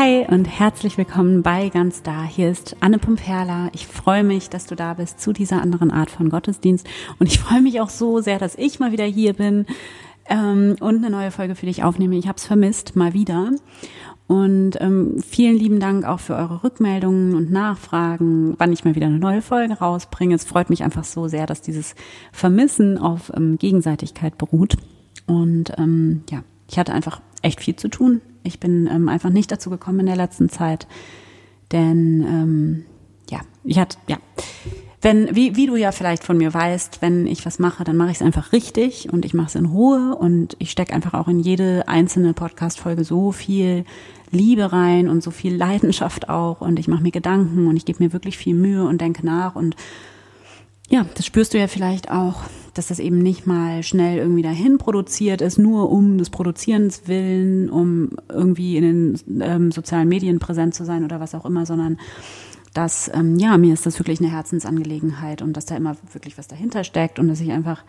Hi 0.00 0.24
und 0.28 0.44
herzlich 0.44 0.96
willkommen 0.96 1.42
bei 1.42 1.70
Ganz 1.70 2.04
Da. 2.04 2.22
Hier 2.22 2.48
ist 2.52 2.76
Anne 2.78 3.00
Pumperla. 3.00 3.68
Ich 3.72 3.88
freue 3.88 4.22
mich, 4.22 4.48
dass 4.48 4.66
du 4.66 4.76
da 4.76 4.94
bist 4.94 5.20
zu 5.20 5.32
dieser 5.32 5.60
anderen 5.60 5.90
Art 5.90 6.08
von 6.08 6.30
Gottesdienst. 6.30 6.86
Und 7.18 7.26
ich 7.26 7.40
freue 7.40 7.62
mich 7.62 7.80
auch 7.80 7.90
so 7.90 8.20
sehr, 8.20 8.38
dass 8.38 8.54
ich 8.54 8.78
mal 8.78 8.92
wieder 8.92 9.06
hier 9.06 9.32
bin 9.32 9.66
ähm, 10.28 10.76
und 10.78 10.98
eine 10.98 11.10
neue 11.10 11.32
Folge 11.32 11.56
für 11.56 11.66
dich 11.66 11.82
aufnehme. 11.82 12.14
Ich 12.14 12.28
habe 12.28 12.36
es 12.36 12.46
vermisst, 12.46 12.94
mal 12.94 13.12
wieder. 13.12 13.50
Und 14.28 14.80
ähm, 14.80 15.20
vielen 15.20 15.58
lieben 15.58 15.80
Dank 15.80 16.04
auch 16.04 16.20
für 16.20 16.36
eure 16.36 16.62
Rückmeldungen 16.62 17.34
und 17.34 17.50
Nachfragen, 17.50 18.54
wann 18.56 18.72
ich 18.72 18.84
mal 18.84 18.94
wieder 18.94 19.06
eine 19.06 19.18
neue 19.18 19.42
Folge 19.42 19.74
rausbringe. 19.74 20.36
Es 20.36 20.44
freut 20.44 20.70
mich 20.70 20.84
einfach 20.84 21.02
so 21.02 21.26
sehr, 21.26 21.46
dass 21.46 21.60
dieses 21.60 21.96
Vermissen 22.30 22.98
auf 22.98 23.32
ähm, 23.34 23.58
Gegenseitigkeit 23.58 24.38
beruht. 24.38 24.76
Und 25.26 25.72
ähm, 25.76 26.22
ja, 26.30 26.44
ich 26.70 26.78
hatte 26.78 26.92
einfach 26.92 27.20
echt 27.42 27.60
viel 27.60 27.74
zu 27.74 27.88
tun. 27.88 28.20
Ich 28.48 28.60
bin 28.60 28.88
ähm, 28.90 29.08
einfach 29.08 29.30
nicht 29.30 29.52
dazu 29.52 29.70
gekommen 29.70 30.00
in 30.00 30.06
der 30.06 30.16
letzten 30.16 30.48
Zeit, 30.48 30.86
denn 31.70 32.22
ähm, 32.22 32.84
ja, 33.30 33.40
ich 33.64 33.78
hatte 33.78 33.98
ja, 34.08 34.16
wenn 35.00 35.36
wie 35.36 35.54
wie 35.54 35.66
du 35.66 35.76
ja 35.76 35.92
vielleicht 35.92 36.24
von 36.24 36.36
mir 36.38 36.52
weißt, 36.52 37.02
wenn 37.02 37.26
ich 37.26 37.46
was 37.46 37.58
mache, 37.58 37.84
dann 37.84 37.96
mache 37.96 38.10
ich 38.10 38.16
es 38.16 38.22
einfach 38.22 38.52
richtig 38.52 39.12
und 39.12 39.24
ich 39.24 39.34
mache 39.34 39.48
es 39.48 39.54
in 39.54 39.66
Ruhe 39.66 40.16
und 40.16 40.56
ich 40.58 40.70
stecke 40.70 40.94
einfach 40.94 41.14
auch 41.14 41.28
in 41.28 41.38
jede 41.38 41.86
einzelne 41.86 42.32
Podcast 42.32 42.80
Folge 42.80 43.04
so 43.04 43.30
viel 43.30 43.84
Liebe 44.30 44.72
rein 44.72 45.08
und 45.08 45.22
so 45.22 45.30
viel 45.30 45.54
Leidenschaft 45.54 46.28
auch 46.28 46.60
und 46.60 46.78
ich 46.78 46.88
mache 46.88 47.02
mir 47.02 47.12
Gedanken 47.12 47.68
und 47.68 47.76
ich 47.76 47.84
gebe 47.84 48.02
mir 48.02 48.12
wirklich 48.12 48.36
viel 48.36 48.54
Mühe 48.54 48.84
und 48.84 49.00
denke 49.00 49.24
nach 49.24 49.54
und 49.54 49.76
ja, 50.88 51.06
das 51.14 51.26
spürst 51.26 51.54
du 51.54 51.58
ja 51.58 51.68
vielleicht 51.68 52.10
auch, 52.10 52.42
dass 52.74 52.88
das 52.88 52.98
eben 52.98 53.18
nicht 53.18 53.46
mal 53.46 53.82
schnell 53.82 54.18
irgendwie 54.18 54.42
dahin 54.42 54.78
produziert 54.78 55.40
ist, 55.40 55.58
nur 55.58 55.90
um 55.90 56.16
des 56.16 56.30
Produzierens 56.30 57.02
willen, 57.06 57.68
um 57.68 58.10
irgendwie 58.28 58.76
in 58.76 58.82
den 58.82 59.42
ähm, 59.42 59.72
sozialen 59.72 60.08
Medien 60.08 60.38
präsent 60.38 60.74
zu 60.74 60.84
sein 60.84 61.04
oder 61.04 61.20
was 61.20 61.34
auch 61.34 61.44
immer, 61.44 61.66
sondern 61.66 61.98
dass, 62.72 63.10
ähm, 63.12 63.38
ja, 63.38 63.58
mir 63.58 63.74
ist 63.74 63.86
das 63.86 63.98
wirklich 63.98 64.20
eine 64.20 64.30
Herzensangelegenheit 64.30 65.42
und 65.42 65.54
dass 65.54 65.66
da 65.66 65.76
immer 65.76 65.96
wirklich 66.12 66.38
was 66.38 66.48
dahinter 66.48 66.84
steckt 66.84 67.18
und 67.18 67.28
dass 67.28 67.40
ich 67.40 67.50
einfach 67.50 67.82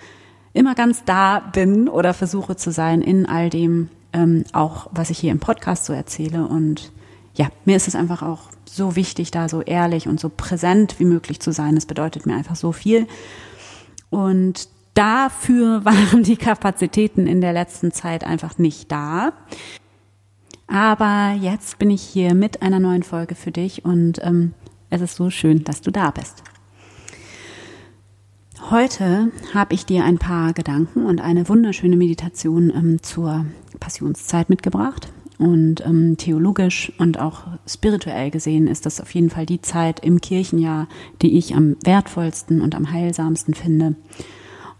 immer 0.53 0.75
ganz 0.75 1.03
da 1.05 1.39
bin 1.39 1.87
oder 1.87 2.13
versuche 2.13 2.55
zu 2.55 2.71
sein 2.71 3.01
in 3.01 3.25
all 3.25 3.49
dem, 3.49 3.89
ähm, 4.13 4.43
auch 4.51 4.87
was 4.91 5.09
ich 5.09 5.19
hier 5.19 5.31
im 5.31 5.39
Podcast 5.39 5.85
so 5.85 5.93
erzähle 5.93 6.47
und 6.47 6.91
ja, 7.35 7.47
mir 7.65 7.75
ist 7.75 7.87
es 7.87 7.95
einfach 7.95 8.21
auch 8.21 8.49
so 8.65 8.95
wichtig, 8.95 9.31
da 9.31 9.49
so 9.49 9.61
ehrlich 9.61 10.07
und 10.07 10.19
so 10.19 10.29
präsent 10.29 10.99
wie 10.99 11.05
möglich 11.05 11.39
zu 11.39 11.51
sein. 11.51 11.75
Das 11.75 11.85
bedeutet 11.85 12.25
mir 12.25 12.35
einfach 12.35 12.55
so 12.55 12.71
viel. 12.71 13.07
Und 14.09 14.67
dafür 14.93 15.85
waren 15.85 16.23
die 16.23 16.37
Kapazitäten 16.37 17.27
in 17.27 17.41
der 17.41 17.53
letzten 17.53 17.91
Zeit 17.91 18.23
einfach 18.23 18.57
nicht 18.57 18.91
da. 18.91 19.33
Aber 20.67 21.35
jetzt 21.39 21.79
bin 21.79 21.89
ich 21.89 22.01
hier 22.01 22.35
mit 22.35 22.61
einer 22.61 22.79
neuen 22.79 23.01
Folge 23.01 23.33
für 23.33 23.51
dich 23.51 23.85
und 23.85 24.23
ähm, 24.23 24.53
es 24.91 25.01
ist 25.01 25.15
so 25.15 25.31
schön, 25.31 25.63
dass 25.63 25.81
du 25.81 25.91
da 25.91 26.11
bist. 26.11 26.43
Heute 28.69 29.31
habe 29.53 29.73
ich 29.73 29.85
dir 29.85 30.03
ein 30.03 30.19
paar 30.19 30.53
Gedanken 30.53 31.05
und 31.05 31.21
eine 31.21 31.49
wunderschöne 31.49 31.95
Meditation 31.95 32.69
ähm, 32.69 33.01
zur 33.01 33.45
Passionszeit 33.79 34.49
mitgebracht. 34.49 35.11
Und 35.39 35.85
ähm, 35.85 36.17
theologisch 36.17 36.91
und 36.97 37.17
auch 37.17 37.43
spirituell 37.65 38.29
gesehen 38.29 38.67
ist 38.67 38.85
das 38.85 38.99
auf 38.99 39.15
jeden 39.15 39.29
Fall 39.29 39.45
die 39.45 39.61
Zeit 39.61 40.01
im 40.01 40.19
Kirchenjahr, 40.19 40.89
die 41.21 41.37
ich 41.37 41.55
am 41.55 41.77
wertvollsten 41.85 42.59
und 42.59 42.75
am 42.75 42.91
heilsamsten 42.91 43.53
finde. 43.53 43.95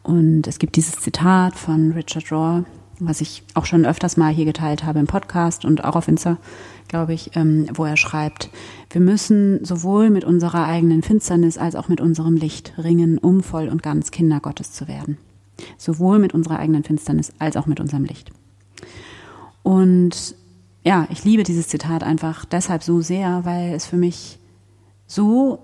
Und 0.04 0.48
es 0.48 0.60
gibt 0.60 0.76
dieses 0.76 1.00
Zitat 1.00 1.56
von 1.56 1.94
Richard 1.94 2.30
Rohr, 2.30 2.66
was 3.00 3.22
ich 3.22 3.44
auch 3.54 3.66
schon 3.66 3.86
öfters 3.86 4.18
mal 4.18 4.34
hier 4.34 4.44
geteilt 4.44 4.84
habe 4.84 5.00
im 5.00 5.08
Podcast 5.08 5.64
und 5.64 5.86
auch 5.86 5.96
auf 5.96 6.10
Insta, 6.10 6.38
glaube 6.90 7.14
ich, 7.14 7.38
ähm, 7.38 7.68
wo 7.74 7.86
er 7.86 7.96
schreibt, 7.96 8.50
wir 8.90 9.00
müssen 9.00 9.64
sowohl 9.64 10.10
mit 10.10 10.26
unserer 10.26 10.66
eigenen 10.66 11.04
Finsternis 11.04 11.58
als 11.58 11.76
auch 11.76 11.88
mit 11.88 12.02
unserem 12.02 12.36
Licht 12.36 12.74
ringen, 12.78 13.18
um 13.18 13.44
voll 13.44 13.70
und 13.70 13.82
ganz 13.82 14.12
Kinder 14.12 14.42
Gottes 14.42 14.74
zu 14.74 14.90
werden. 14.90 15.18
Sowohl 15.78 16.20
mit 16.20 16.34
unserer 16.34 16.60
eigenen 16.60 16.84
Finsternis 16.84 17.32
als 17.40 17.56
auch 17.56 17.66
mit 17.66 17.80
unserem 17.80 18.04
Licht. 18.04 18.32
Und 19.64 20.36
ja, 20.84 21.08
ich 21.10 21.24
liebe 21.24 21.44
dieses 21.44 21.68
Zitat 21.68 22.04
einfach 22.04 22.46
deshalb 22.46 22.84
so 22.84 23.02
sehr, 23.02 23.46
weil 23.46 23.74
es 23.74 23.86
für 23.86 23.98
mich 23.98 24.40
so 25.08 25.60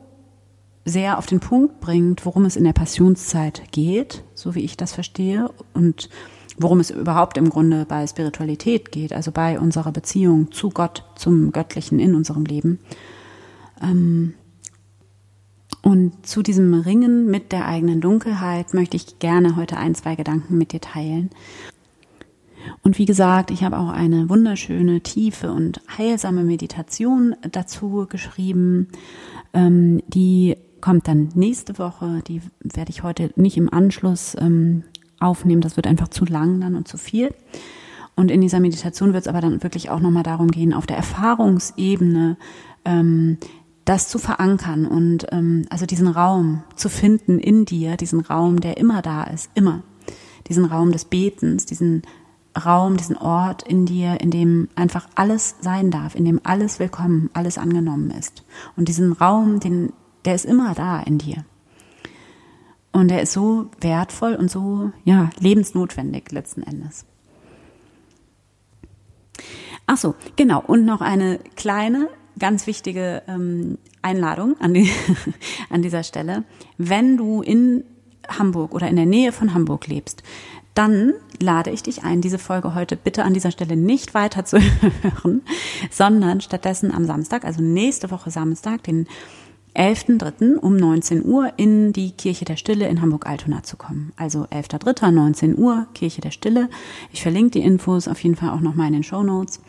sehr 0.84 1.18
auf 1.18 1.26
den 1.26 1.40
Punkt 1.40 1.80
bringt, 1.80 2.26
worum 2.26 2.46
es 2.46 2.56
in 2.56 2.64
der 2.64 2.74
Passionszeit 2.74 3.72
geht, 3.72 4.24
so 4.36 4.54
wie 4.56 4.64
ich 4.64 4.78
das 4.78 4.94
verstehe, 4.94 5.50
und 5.74 6.10
worum 6.58 6.80
es 6.80 6.92
überhaupt 6.92 7.38
im 7.38 7.50
Grunde 7.50 7.86
bei 7.86 8.06
Spiritualität 8.06 8.92
geht, 8.92 9.12
also 9.14 9.32
bei 9.32 9.60
unserer 9.60 9.92
Beziehung 9.92 10.52
zu 10.52 10.70
Gott, 10.70 11.04
zum 11.16 11.52
Göttlichen 11.52 12.00
in 12.00 12.16
unserem 12.16 12.46
Leben. 12.46 12.80
Ähm, 13.82 14.36
und 15.82 16.26
zu 16.26 16.42
diesem 16.42 16.74
Ringen 16.74 17.30
mit 17.30 17.52
der 17.52 17.68
eigenen 17.68 18.02
Dunkelheit 18.02 18.74
möchte 18.74 18.98
ich 18.98 19.20
gerne 19.20 19.56
heute 19.56 19.78
ein, 19.78 19.94
zwei 19.96 20.16
Gedanken 20.16 20.58
mit 20.58 20.72
dir 20.72 20.82
teilen. 20.82 21.30
Und 22.84 22.98
wie 22.98 23.06
gesagt, 23.06 23.52
ich 23.52 23.64
habe 23.64 23.78
auch 23.78 23.90
eine 23.90 24.30
wunderschöne, 24.30 25.02
tiefe 25.02 25.52
und 25.52 25.82
heilsame 25.98 26.44
Meditation 26.44 27.36
dazu 27.52 28.06
geschrieben. 28.10 28.88
Ähm, 29.54 30.02
die 30.08 30.56
kommt 30.82 31.08
dann 31.08 31.30
nächste 31.34 31.80
Woche. 31.80 32.22
Die 32.28 32.42
werde 32.62 32.92
ich 32.92 33.04
heute 33.04 33.32
nicht 33.36 33.58
im 33.58 33.74
Anschluss 33.74 34.36
ähm, 34.40 34.84
aufnehmen. 35.20 35.62
Das 35.62 35.76
wird 35.76 35.88
einfach 35.88 36.10
zu 36.10 36.26
lang 36.26 36.62
dann 36.62 36.76
und 36.76 36.88
zu 36.88 36.98
viel. 36.98 37.34
Und 38.16 38.32
in 38.32 38.42
dieser 38.42 38.60
Meditation 38.60 39.14
wird 39.14 39.24
es 39.24 39.28
aber 39.28 39.42
dann 39.42 39.64
wirklich 39.64 39.90
auch 39.90 40.00
nochmal 40.00 40.24
darum 40.24 40.50
gehen, 40.50 40.74
auf 40.74 40.86
der 40.86 40.98
Erfahrungsebene 40.98 42.38
ähm, 42.86 43.38
das 43.84 44.10
zu 44.10 44.18
verankern 44.18 44.88
und 44.88 45.28
ähm, 45.32 45.66
also 45.70 45.86
diesen 45.86 46.08
Raum 46.08 46.64
zu 46.76 46.90
finden 46.90 47.40
in 47.40 47.66
dir, 47.66 47.98
diesen 47.98 48.22
Raum, 48.22 48.60
der 48.60 48.78
immer 48.78 49.02
da 49.02 49.24
ist, 49.26 49.52
immer. 49.54 49.84
Diesen 50.48 50.66
Raum 50.66 50.92
des 50.92 51.06
Betens, 51.06 51.66
diesen 51.66 52.04
Raum, 52.64 52.98
diesen 52.98 53.18
Ort 53.18 53.64
in 53.64 53.86
dir, 53.86 54.22
in 54.22 54.32
dem 54.32 54.70
einfach 54.76 55.08
alles 55.16 55.56
sein 55.62 55.92
darf, 55.92 56.16
in 56.16 56.26
dem 56.26 56.40
alles 56.44 56.80
willkommen, 56.80 57.30
alles 57.34 57.58
angenommen 57.58 58.12
ist. 58.12 58.44
Und 58.76 58.88
diesen 58.88 59.14
Raum, 59.14 59.60
den, 59.60 59.92
der 60.24 60.36
ist 60.36 60.46
immer 60.46 60.74
da 60.74 61.00
in 61.02 61.18
dir. 61.18 61.46
Und 62.92 63.12
er 63.12 63.22
ist 63.22 63.34
so 63.34 63.70
wertvoll 63.82 64.36
und 64.36 64.50
so, 64.50 64.92
ja, 65.04 65.30
lebensnotwendig 65.38 66.32
letzten 66.32 66.64
Endes. 66.64 67.06
Ach 69.86 69.98
so, 69.98 70.16
genau. 70.38 70.62
Und 70.66 70.86
noch 70.86 71.02
eine 71.02 71.40
kleine, 71.56 72.10
ganz 72.40 72.68
wichtige 72.68 73.22
ähm, 73.28 73.78
Einladung 74.02 74.56
an, 74.62 74.74
die, 74.74 74.90
an 75.70 75.82
dieser 75.82 76.04
Stelle. 76.04 76.46
Wenn 76.78 77.18
du 77.18 77.42
in 77.42 77.84
Hamburg 78.28 78.74
oder 78.74 78.88
in 78.88 78.96
der 78.96 79.06
Nähe 79.06 79.32
von 79.32 79.54
Hamburg 79.54 79.88
lebst, 79.88 80.24
dann 80.76 81.14
lade 81.42 81.72
ich 81.72 81.84
dich 81.84 82.04
ein, 82.04 82.22
diese 82.22 82.38
Folge 82.38 82.76
heute 82.76 82.96
bitte 82.96 83.24
an 83.24 83.34
dieser 83.34 83.52
Stelle 83.52 83.76
nicht 83.76 84.14
weiter 84.14 84.46
zu 84.46 84.60
hören, 85.02 85.42
sondern 85.90 86.42
stattdessen 86.42 86.94
am 86.94 87.06
Samstag, 87.06 87.46
also 87.46 87.62
nächste 87.62 88.12
Woche 88.12 88.30
Samstag, 88.30 88.84
den 88.84 89.08
11.3. 89.76 90.56
um 90.58 90.78
19 90.78 91.26
Uhr 91.26 91.52
in 91.58 91.92
die 91.92 92.12
Kirche 92.12 92.46
der 92.46 92.56
Stille 92.56 92.88
in 92.88 93.02
Hamburg-Altona 93.02 93.64
zu 93.64 93.76
kommen. 93.76 94.14
Also 94.16 94.46
11.3. 94.46 95.12
19 95.12 95.58
Uhr, 95.58 95.88
Kirche 95.94 96.22
der 96.22 96.32
Stille. 96.32 96.70
Ich 97.12 97.22
verlinke 97.22 97.52
die 97.52 97.66
Infos 97.66 98.08
auf 98.08 98.24
jeden 98.24 98.38
Fall 98.38 98.52
auch 98.52 98.62
nochmal 98.62 98.88
in 98.88 98.94
den 98.94 99.04
Show 99.04 99.24
Notes. 99.24 99.60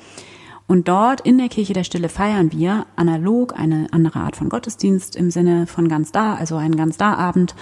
Und 0.68 0.88
dort 0.88 1.20
in 1.20 1.38
der 1.38 1.48
Kirche 1.48 1.72
der 1.72 1.84
Stille 1.84 2.08
feiern 2.08 2.52
wir 2.52 2.86
analog 2.96 3.58
eine 3.58 3.88
andere 3.92 4.20
Art 4.20 4.36
von 4.36 4.48
Gottesdienst 4.48 5.16
im 5.16 5.30
Sinne 5.30 5.66
von 5.66 5.88
ganz 5.88 6.12
da, 6.12 6.34
also 6.34 6.56
einen 6.56 6.76
ganz 6.76 6.96
da 6.96 7.14
Abend 7.14 7.54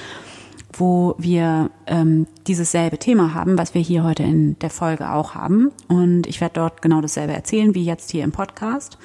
wo 0.79 1.15
wir 1.19 1.71
ähm, 1.87 2.27
dieses 2.47 2.73
selbe 2.73 2.99
Thema 2.99 3.35
haben, 3.35 3.59
was 3.59 3.75
wir 3.75 3.81
hier 3.81 4.05
heute 4.05 4.23
in 4.23 4.59
der 4.59 4.71
Folge 4.71 5.11
auch 5.11 5.35
haben. 5.35 5.71
Und 5.89 6.27
ich 6.27 6.41
werde 6.41 6.55
dort 6.55 6.83
genau 6.83 7.01
dasselbe 7.01 7.33
erzählen 7.33 7.75
wie 7.75 7.85
jetzt 7.85 8.11
hier 8.11 8.25
im 8.25 8.33
Podcast. 8.33 8.99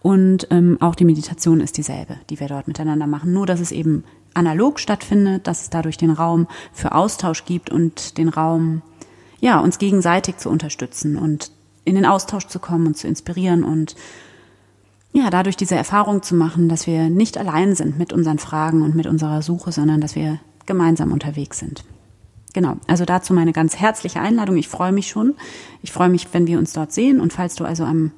Und 0.00 0.48
ähm, 0.50 0.78
auch 0.80 0.94
die 0.94 1.04
Meditation 1.04 1.60
ist 1.60 1.76
dieselbe, 1.76 2.16
die 2.28 2.40
wir 2.40 2.48
dort 2.48 2.66
miteinander 2.66 3.06
machen. 3.06 3.32
Nur, 3.32 3.46
dass 3.46 3.60
es 3.60 3.72
eben 3.72 4.04
analog 4.34 4.80
stattfindet, 4.80 5.46
dass 5.46 5.62
es 5.62 5.70
dadurch 5.70 5.96
den 5.96 6.10
Raum 6.10 6.48
für 6.72 6.92
Austausch 6.92 7.44
gibt 7.44 7.70
und 7.70 8.18
den 8.18 8.28
Raum, 8.28 8.82
ja, 9.40 9.60
uns 9.60 9.78
gegenseitig 9.78 10.38
zu 10.38 10.48
unterstützen 10.48 11.16
und 11.16 11.50
in 11.84 11.94
den 11.94 12.06
Austausch 12.06 12.46
zu 12.46 12.58
kommen 12.58 12.86
und 12.86 12.96
zu 12.96 13.06
inspirieren 13.06 13.64
und 13.64 13.96
ja, 15.12 15.28
dadurch 15.28 15.56
diese 15.56 15.74
Erfahrung 15.74 16.22
zu 16.22 16.34
machen, 16.34 16.68
dass 16.68 16.86
wir 16.86 17.10
nicht 17.10 17.36
allein 17.36 17.74
sind 17.74 17.98
mit 17.98 18.12
unseren 18.12 18.38
Fragen 18.38 18.82
und 18.82 18.94
mit 18.94 19.06
unserer 19.06 19.42
Suche, 19.42 19.70
sondern 19.70 20.00
dass 20.00 20.16
wir 20.16 20.40
gemeinsam 20.66 21.12
unterwegs 21.12 21.58
sind. 21.58 21.84
Genau, 22.54 22.76
also 22.86 23.04
dazu 23.04 23.32
meine 23.32 23.52
ganz 23.52 23.76
herzliche 23.76 24.20
Einladung. 24.20 24.56
Ich 24.56 24.68
freue 24.68 24.92
mich 24.92 25.08
schon. 25.08 25.34
Ich 25.82 25.92
freue 25.92 26.10
mich, 26.10 26.28
wenn 26.32 26.46
wir 26.46 26.58
uns 26.58 26.72
dort 26.72 26.92
sehen. 26.92 27.20
Und 27.20 27.32
falls 27.32 27.54
du 27.54 27.64
also 27.64 27.84
am 27.84 28.12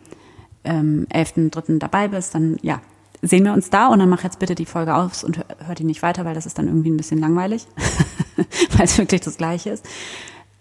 ähm, 0.64 1.06
11.3. 1.12 1.78
dabei 1.78 2.08
bist, 2.08 2.34
dann 2.34 2.56
ja, 2.62 2.80
sehen 3.22 3.44
wir 3.44 3.52
uns 3.52 3.70
da. 3.70 3.88
Und 3.88 4.00
dann 4.00 4.08
mach 4.08 4.24
jetzt 4.24 4.40
bitte 4.40 4.54
die 4.54 4.66
Folge 4.66 4.94
aus 4.94 5.22
und 5.22 5.44
hör, 5.66 5.74
die 5.74 5.84
nicht 5.84 6.02
weiter, 6.02 6.24
weil 6.24 6.34
das 6.34 6.46
ist 6.46 6.58
dann 6.58 6.66
irgendwie 6.66 6.90
ein 6.90 6.96
bisschen 6.96 7.18
langweilig, 7.18 7.66
weil 8.76 8.84
es 8.84 8.98
wirklich 8.98 9.20
das 9.20 9.36
Gleiche 9.36 9.70
ist. 9.70 9.86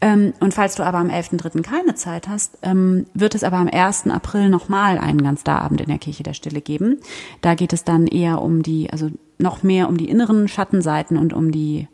Ähm, 0.02 0.34
und 0.40 0.54
falls 0.54 0.76
du 0.76 0.84
aber 0.84 0.98
am 0.98 1.10
11.3. 1.10 1.62
keine 1.62 1.96
Zeit 1.96 2.28
hast, 2.28 2.58
ähm, 2.62 3.06
wird 3.14 3.36
es 3.36 3.44
aber 3.44 3.58
am 3.58 3.70
1. 3.70 4.08
April 4.08 4.50
nochmal 4.50 4.98
einen 4.98 5.24
ganz 5.24 5.44
Abend 5.46 5.80
in 5.80 5.88
der 5.88 5.98
Kirche 5.98 6.24
der 6.24 6.34
Stille 6.34 6.62
geben. 6.62 7.00
Da 7.42 7.56
geht 7.56 7.74
es 7.74 7.86
dann 7.86 8.06
eher 8.06 8.42
um 8.42 8.64
die, 8.64 8.90
also 8.92 9.10
noch 9.38 9.64
mehr 9.64 9.90
um 9.90 9.98
die 9.98 10.10
inneren 10.10 10.48
Schattenseiten 10.48 11.18
und 11.18 11.34
um 11.34 11.52
die, 11.52 11.88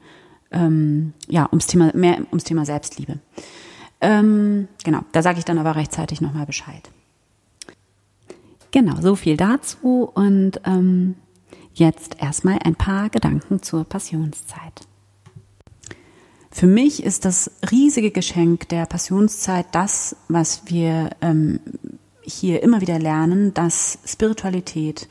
ähm, 0.52 1.14
ja, 1.28 1.48
ums 1.48 1.68
Thema, 1.68 1.92
mehr 1.96 2.20
ums 2.30 2.44
Thema 2.44 2.66
Selbstliebe. 2.66 3.20
Ähm, 4.02 4.68
genau, 4.84 5.02
da 5.12 5.22
sage 5.22 5.40
ich 5.40 5.46
dann 5.46 5.58
aber 5.58 5.76
rechtzeitig 5.76 6.22
nochmal 6.22 6.46
Bescheid. 6.46 6.90
Genau, 8.72 9.02
so 9.02 9.16
viel 9.16 9.36
dazu 9.36 10.10
und 10.14 10.62
ähm, 10.66 11.16
jetzt 11.74 12.22
erstmal 12.22 12.60
ein 12.64 12.76
paar 12.76 13.10
Gedanken 13.10 13.62
zur 13.62 13.84
Passionszeit. 13.84 14.88
Für 16.52 16.68
mich 16.68 17.04
ist 17.04 17.26
das 17.26 17.52
riesige 17.72 18.12
Geschenk 18.12 18.70
der 18.70 18.86
Passionszeit 18.86 19.68
das, 19.72 20.16
was 20.28 20.64
wir 20.66 21.12
ähm, 21.22 21.60
hier 22.22 22.64
immer 22.64 22.82
wieder 22.82 23.00
lernen, 23.00 23.54
dass 23.54 24.00
Spiritualität, 24.06 25.08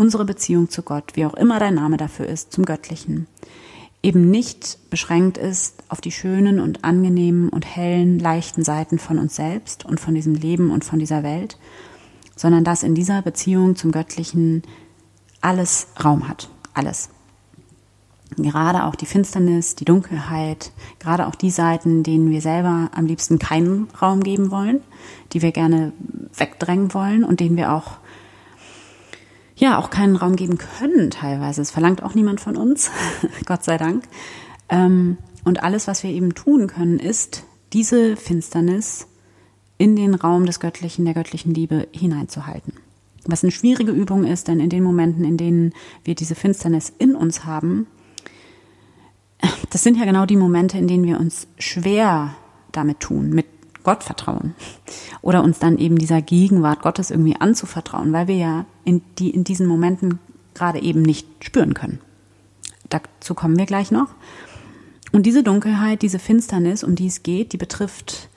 unsere 0.00 0.24
Beziehung 0.24 0.70
zu 0.70 0.82
Gott, 0.82 1.12
wie 1.14 1.26
auch 1.26 1.34
immer 1.34 1.58
dein 1.58 1.74
Name 1.74 1.98
dafür 1.98 2.26
ist, 2.26 2.52
zum 2.52 2.64
Göttlichen, 2.64 3.26
eben 4.02 4.30
nicht 4.30 4.78
beschränkt 4.88 5.36
ist 5.36 5.84
auf 5.90 6.00
die 6.00 6.10
schönen 6.10 6.58
und 6.58 6.84
angenehmen 6.84 7.50
und 7.50 7.66
hellen, 7.66 8.18
leichten 8.18 8.64
Seiten 8.64 8.98
von 8.98 9.18
uns 9.18 9.36
selbst 9.36 9.84
und 9.84 10.00
von 10.00 10.14
diesem 10.14 10.34
Leben 10.34 10.70
und 10.70 10.86
von 10.86 10.98
dieser 10.98 11.22
Welt, 11.22 11.58
sondern 12.34 12.64
dass 12.64 12.82
in 12.82 12.94
dieser 12.94 13.20
Beziehung 13.20 13.76
zum 13.76 13.92
Göttlichen 13.92 14.62
alles 15.42 15.88
Raum 16.02 16.28
hat. 16.28 16.48
Alles 16.72 17.10
gerade 18.36 18.84
auch 18.84 18.94
die 18.94 19.06
Finsternis, 19.06 19.74
die 19.74 19.84
Dunkelheit, 19.84 20.72
gerade 20.98 21.26
auch 21.26 21.34
die 21.34 21.50
Seiten, 21.50 22.02
denen 22.02 22.30
wir 22.30 22.40
selber 22.40 22.90
am 22.94 23.06
liebsten 23.06 23.38
keinen 23.38 23.88
Raum 24.00 24.22
geben 24.22 24.50
wollen, 24.50 24.80
die 25.32 25.42
wir 25.42 25.52
gerne 25.52 25.92
wegdrängen 26.36 26.94
wollen 26.94 27.24
und 27.24 27.40
denen 27.40 27.56
wir 27.56 27.72
auch 27.72 27.98
ja 29.60 29.78
auch 29.78 29.90
keinen 29.90 30.16
Raum 30.16 30.36
geben 30.36 30.58
können 30.58 31.10
teilweise. 31.10 31.62
Es 31.62 31.70
verlangt 31.70 32.02
auch 32.02 32.14
niemand 32.14 32.40
von 32.40 32.56
uns, 32.56 32.90
Gott 33.46 33.62
sei 33.62 33.76
Dank. 33.76 34.04
Ähm, 34.68 35.18
und 35.44 35.62
alles, 35.62 35.86
was 35.86 36.02
wir 36.02 36.10
eben 36.10 36.34
tun 36.34 36.66
können, 36.66 36.98
ist 36.98 37.44
diese 37.72 38.16
Finsternis 38.16 39.06
in 39.78 39.96
den 39.96 40.14
Raum 40.14 40.44
des 40.44 40.60
Göttlichen, 40.60 41.04
der 41.04 41.14
göttlichen 41.14 41.54
Liebe 41.54 41.88
hineinzuhalten. 41.92 42.74
Was 43.24 43.44
eine 43.44 43.52
schwierige 43.52 43.92
Übung 43.92 44.24
ist, 44.24 44.48
denn 44.48 44.60
in 44.60 44.70
den 44.70 44.82
Momenten, 44.82 45.24
in 45.24 45.36
denen 45.36 45.72
wir 46.04 46.14
diese 46.14 46.34
Finsternis 46.34 46.92
in 46.98 47.14
uns 47.14 47.44
haben, 47.44 47.86
das 49.70 49.82
sind 49.82 49.96
ja 49.96 50.04
genau 50.04 50.26
die 50.26 50.36
Momente, 50.36 50.78
in 50.78 50.88
denen 50.88 51.04
wir 51.04 51.18
uns 51.18 51.46
schwer 51.58 52.34
damit 52.72 53.00
tun, 53.00 53.30
mit 53.30 53.46
Gott 53.84 54.04
vertrauen. 54.04 54.54
Oder 55.22 55.42
uns 55.42 55.58
dann 55.58 55.78
eben 55.78 55.98
dieser 55.98 56.22
Gegenwart 56.22 56.82
Gottes 56.82 57.10
irgendwie 57.10 57.36
anzuvertrauen, 57.36 58.12
weil 58.12 58.28
wir 58.28 58.36
ja 58.36 58.64
in, 58.84 59.02
die, 59.18 59.30
in 59.30 59.44
diesen 59.44 59.66
Momenten 59.66 60.18
gerade 60.54 60.82
eben 60.82 61.02
nicht 61.02 61.26
spüren 61.40 61.74
können. 61.74 62.00
Dazu 62.88 63.34
kommen 63.34 63.58
wir 63.58 63.66
gleich 63.66 63.90
noch. 63.90 64.08
Und 65.12 65.26
diese 65.26 65.42
Dunkelheit, 65.42 66.02
diese 66.02 66.18
Finsternis, 66.18 66.84
um 66.84 66.94
die 66.94 67.06
es 67.06 67.22
geht, 67.22 67.52
die 67.52 67.56
betrifft 67.56 68.28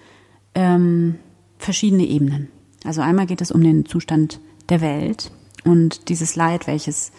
ähm, 0.56 1.16
verschiedene 1.57 2.06
Ebenen. 2.06 2.50
Also 2.84 3.01
einmal 3.01 3.25
geht 3.25 3.42
es 3.42 3.51
um 3.51 3.63
den 3.63 3.86
Zustand 3.86 4.40
der 4.69 4.81
Welt 4.81 5.31
und 5.63 6.10
dieses 6.10 6.36
Leid, 6.36 6.68
welches 6.68 7.12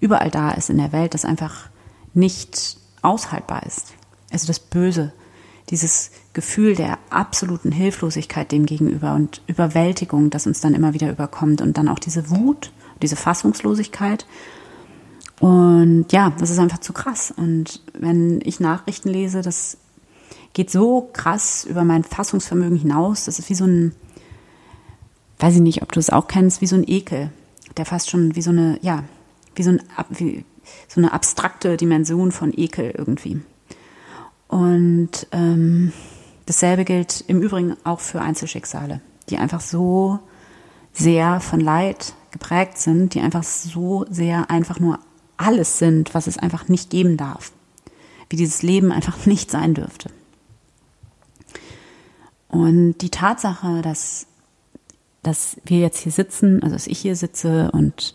überall 0.00 0.30
da 0.30 0.50
ist 0.50 0.70
in 0.70 0.78
der 0.78 0.92
Welt, 0.92 1.14
das 1.14 1.24
einfach 1.24 1.68
nicht 2.14 2.76
aushaltbar 3.02 3.64
ist. 3.64 3.94
Also 4.30 4.46
das 4.46 4.58
Böse, 4.58 5.12
dieses 5.70 6.10
Gefühl 6.32 6.74
der 6.74 6.98
absoluten 7.10 7.72
Hilflosigkeit 7.72 8.52
dem 8.52 8.66
gegenüber 8.66 9.14
und 9.14 9.42
Überwältigung, 9.46 10.30
das 10.30 10.46
uns 10.46 10.60
dann 10.60 10.74
immer 10.74 10.94
wieder 10.94 11.10
überkommt 11.10 11.60
und 11.60 11.76
dann 11.76 11.88
auch 11.88 11.98
diese 11.98 12.30
Wut, 12.30 12.70
diese 13.02 13.16
Fassungslosigkeit. 13.16 14.26
Und 15.40 16.06
ja, 16.12 16.32
das 16.38 16.50
ist 16.50 16.58
einfach 16.58 16.78
zu 16.78 16.92
krass. 16.92 17.32
Und 17.36 17.82
wenn 17.92 18.40
ich 18.44 18.60
Nachrichten 18.60 19.08
lese, 19.08 19.42
das 19.42 19.78
geht 20.54 20.70
so 20.70 21.10
krass 21.12 21.64
über 21.64 21.84
mein 21.84 22.04
Fassungsvermögen 22.04 22.78
hinaus. 22.78 23.24
Das 23.24 23.38
ist 23.38 23.50
wie 23.50 23.54
so 23.54 23.66
ein, 23.66 23.92
weiß 25.38 25.56
ich 25.56 25.60
nicht, 25.60 25.82
ob 25.82 25.92
du 25.92 26.00
es 26.00 26.10
auch 26.10 26.28
kennst, 26.28 26.60
wie 26.60 26.66
so 26.66 26.76
ein 26.76 26.88
Ekel, 26.88 27.30
der 27.76 27.84
fast 27.84 28.08
schon 28.08 28.36
wie 28.36 28.42
so 28.42 28.50
eine, 28.50 28.78
ja, 28.80 29.04
wie 29.54 29.62
so 29.62 29.70
ein, 29.70 29.82
wie, 30.10 30.44
so 30.88 31.00
eine 31.00 31.12
abstrakte 31.12 31.76
Dimension 31.76 32.32
von 32.32 32.52
Ekel 32.56 32.94
irgendwie. 32.96 33.42
Und 34.48 35.26
ähm, 35.32 35.92
dasselbe 36.46 36.84
gilt 36.84 37.24
im 37.26 37.42
Übrigen 37.42 37.76
auch 37.84 38.00
für 38.00 38.20
Einzelschicksale, 38.20 39.00
die 39.28 39.38
einfach 39.38 39.60
so 39.60 40.20
sehr 40.92 41.40
von 41.40 41.60
Leid 41.60 42.14
geprägt 42.30 42.78
sind, 42.78 43.14
die 43.14 43.20
einfach 43.20 43.42
so 43.42 44.06
sehr 44.08 44.50
einfach 44.50 44.80
nur 44.80 44.98
alles 45.36 45.78
sind, 45.78 46.14
was 46.14 46.26
es 46.26 46.38
einfach 46.38 46.68
nicht 46.68 46.90
geben 46.90 47.16
darf. 47.16 47.52
Wie 48.30 48.36
dieses 48.36 48.62
Leben 48.62 48.92
einfach 48.92 49.26
nicht 49.26 49.50
sein 49.50 49.74
dürfte. 49.74 50.10
Und 52.48 52.98
die 52.98 53.10
Tatsache, 53.10 53.82
dass, 53.82 54.26
dass 55.22 55.56
wir 55.64 55.80
jetzt 55.80 55.98
hier 55.98 56.12
sitzen, 56.12 56.62
also 56.62 56.74
dass 56.74 56.86
ich 56.86 56.98
hier 56.98 57.16
sitze 57.16 57.70
und 57.72 58.14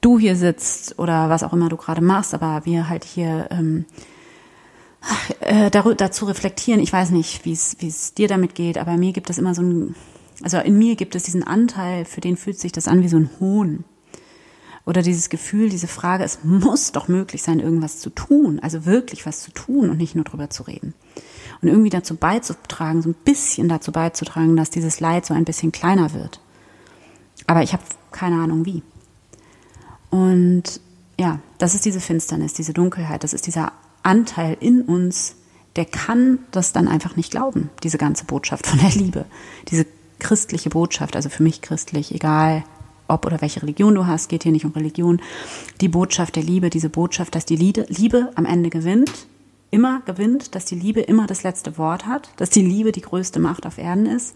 du 0.00 0.18
hier 0.18 0.36
sitzt 0.36 0.98
oder 0.98 1.30
was 1.30 1.42
auch 1.42 1.52
immer 1.52 1.68
du 1.68 1.76
gerade 1.76 2.02
machst, 2.02 2.34
aber 2.34 2.64
wir 2.64 2.88
halt 2.88 3.04
hier 3.04 3.48
ähm, 3.50 3.86
äh, 5.40 5.70
dazu 5.70 6.26
reflektieren. 6.26 6.80
Ich 6.80 6.92
weiß 6.92 7.10
nicht, 7.10 7.44
wie 7.44 7.52
es 7.52 8.14
dir 8.14 8.28
damit 8.28 8.54
geht, 8.54 8.78
aber 8.78 8.96
mir 8.96 9.12
gibt 9.12 9.30
es 9.30 9.38
immer 9.38 9.54
so 9.54 9.62
ein, 9.62 9.94
also 10.42 10.58
in 10.58 10.78
mir 10.78 10.96
gibt 10.96 11.14
es 11.14 11.24
diesen 11.24 11.42
Anteil, 11.42 12.04
für 12.04 12.20
den 12.20 12.36
fühlt 12.36 12.58
sich 12.58 12.72
das 12.72 12.88
an 12.88 13.02
wie 13.02 13.08
so 13.08 13.16
ein 13.16 13.30
Hohn. 13.40 13.84
Oder 14.84 15.02
dieses 15.02 15.28
Gefühl, 15.28 15.68
diese 15.68 15.86
Frage, 15.86 16.24
es 16.24 16.40
muss 16.42 16.90
doch 16.90 17.06
möglich 17.06 17.42
sein, 17.42 17.60
irgendwas 17.60 18.00
zu 18.00 18.10
tun, 18.10 18.58
also 18.60 18.84
wirklich 18.84 19.26
was 19.26 19.40
zu 19.40 19.52
tun 19.52 19.90
und 19.90 19.98
nicht 19.98 20.16
nur 20.16 20.24
drüber 20.24 20.50
zu 20.50 20.64
reden. 20.64 20.94
Und 21.60 21.68
irgendwie 21.68 21.90
dazu 21.90 22.16
beizutragen, 22.16 23.02
so 23.02 23.10
ein 23.10 23.14
bisschen 23.24 23.68
dazu 23.68 23.92
beizutragen, 23.92 24.56
dass 24.56 24.70
dieses 24.70 24.98
Leid 24.98 25.24
so 25.24 25.34
ein 25.34 25.44
bisschen 25.44 25.70
kleiner 25.70 26.12
wird. 26.14 26.40
Aber 27.46 27.62
ich 27.62 27.72
habe 27.72 27.82
keine 28.10 28.40
Ahnung 28.40 28.66
wie. 28.66 28.82
Und 30.10 30.80
ja, 31.18 31.38
das 31.58 31.76
ist 31.76 31.84
diese 31.84 32.00
Finsternis, 32.00 32.52
diese 32.52 32.72
Dunkelheit, 32.72 33.22
das 33.22 33.32
ist 33.32 33.46
dieser 33.46 33.72
Anteil 34.02 34.56
in 34.60 34.82
uns, 34.82 35.36
der 35.76 35.84
kann 35.84 36.38
das 36.50 36.72
dann 36.72 36.88
einfach 36.88 37.16
nicht 37.16 37.30
glauben, 37.30 37.70
diese 37.82 37.98
ganze 37.98 38.24
Botschaft 38.24 38.66
von 38.66 38.78
der 38.78 38.90
Liebe, 38.90 39.24
diese 39.68 39.86
christliche 40.18 40.70
Botschaft, 40.70 41.16
also 41.16 41.28
für 41.28 41.42
mich 41.42 41.62
christlich, 41.62 42.14
egal 42.14 42.64
ob 43.08 43.26
oder 43.26 43.40
welche 43.40 43.62
Religion 43.62 43.94
du 43.94 44.06
hast, 44.06 44.28
geht 44.28 44.44
hier 44.44 44.52
nicht 44.52 44.64
um 44.64 44.72
Religion, 44.72 45.20
die 45.80 45.88
Botschaft 45.88 46.36
der 46.36 46.42
Liebe, 46.42 46.70
diese 46.70 46.88
Botschaft, 46.88 47.34
dass 47.34 47.44
die 47.44 47.56
Liebe 47.56 48.30
am 48.34 48.46
Ende 48.46 48.70
gewinnt, 48.70 49.26
immer 49.70 50.00
gewinnt, 50.00 50.54
dass 50.54 50.64
die 50.64 50.74
Liebe 50.74 51.00
immer 51.00 51.26
das 51.26 51.42
letzte 51.42 51.78
Wort 51.78 52.06
hat, 52.06 52.30
dass 52.36 52.50
die 52.50 52.62
Liebe 52.62 52.92
die 52.92 53.00
größte 53.00 53.40
Macht 53.40 53.66
auf 53.66 53.78
Erden 53.78 54.06
ist. 54.06 54.34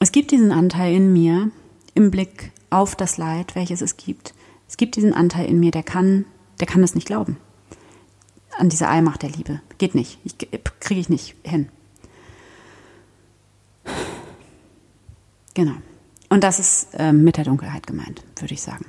Es 0.00 0.12
gibt 0.12 0.30
diesen 0.30 0.52
Anteil 0.52 0.94
in 0.94 1.12
mir 1.12 1.50
im 1.94 2.10
Blick 2.10 2.52
auf 2.70 2.96
das 2.96 3.16
Leid, 3.16 3.54
welches 3.54 3.80
es 3.80 3.96
gibt. 3.96 4.34
Es 4.68 4.76
gibt 4.76 4.96
diesen 4.96 5.14
Anteil 5.14 5.46
in 5.46 5.60
mir, 5.60 5.70
der 5.70 5.82
kann, 5.82 6.24
der 6.60 6.66
kann 6.66 6.82
das 6.82 6.94
nicht 6.94 7.06
glauben. 7.06 7.36
An 8.58 8.68
diese 8.68 8.88
Allmacht 8.88 9.22
der 9.22 9.30
Liebe. 9.30 9.60
Geht 9.78 9.94
nicht. 9.94 10.18
Ich, 10.24 10.36
kriege 10.80 11.00
ich 11.00 11.08
nicht 11.08 11.34
hin. 11.42 11.68
Genau. 15.54 15.74
Und 16.28 16.42
das 16.42 16.58
ist 16.58 16.88
äh, 16.94 17.12
mit 17.12 17.36
der 17.36 17.44
Dunkelheit 17.44 17.86
gemeint, 17.86 18.22
würde 18.38 18.54
ich 18.54 18.62
sagen. 18.62 18.86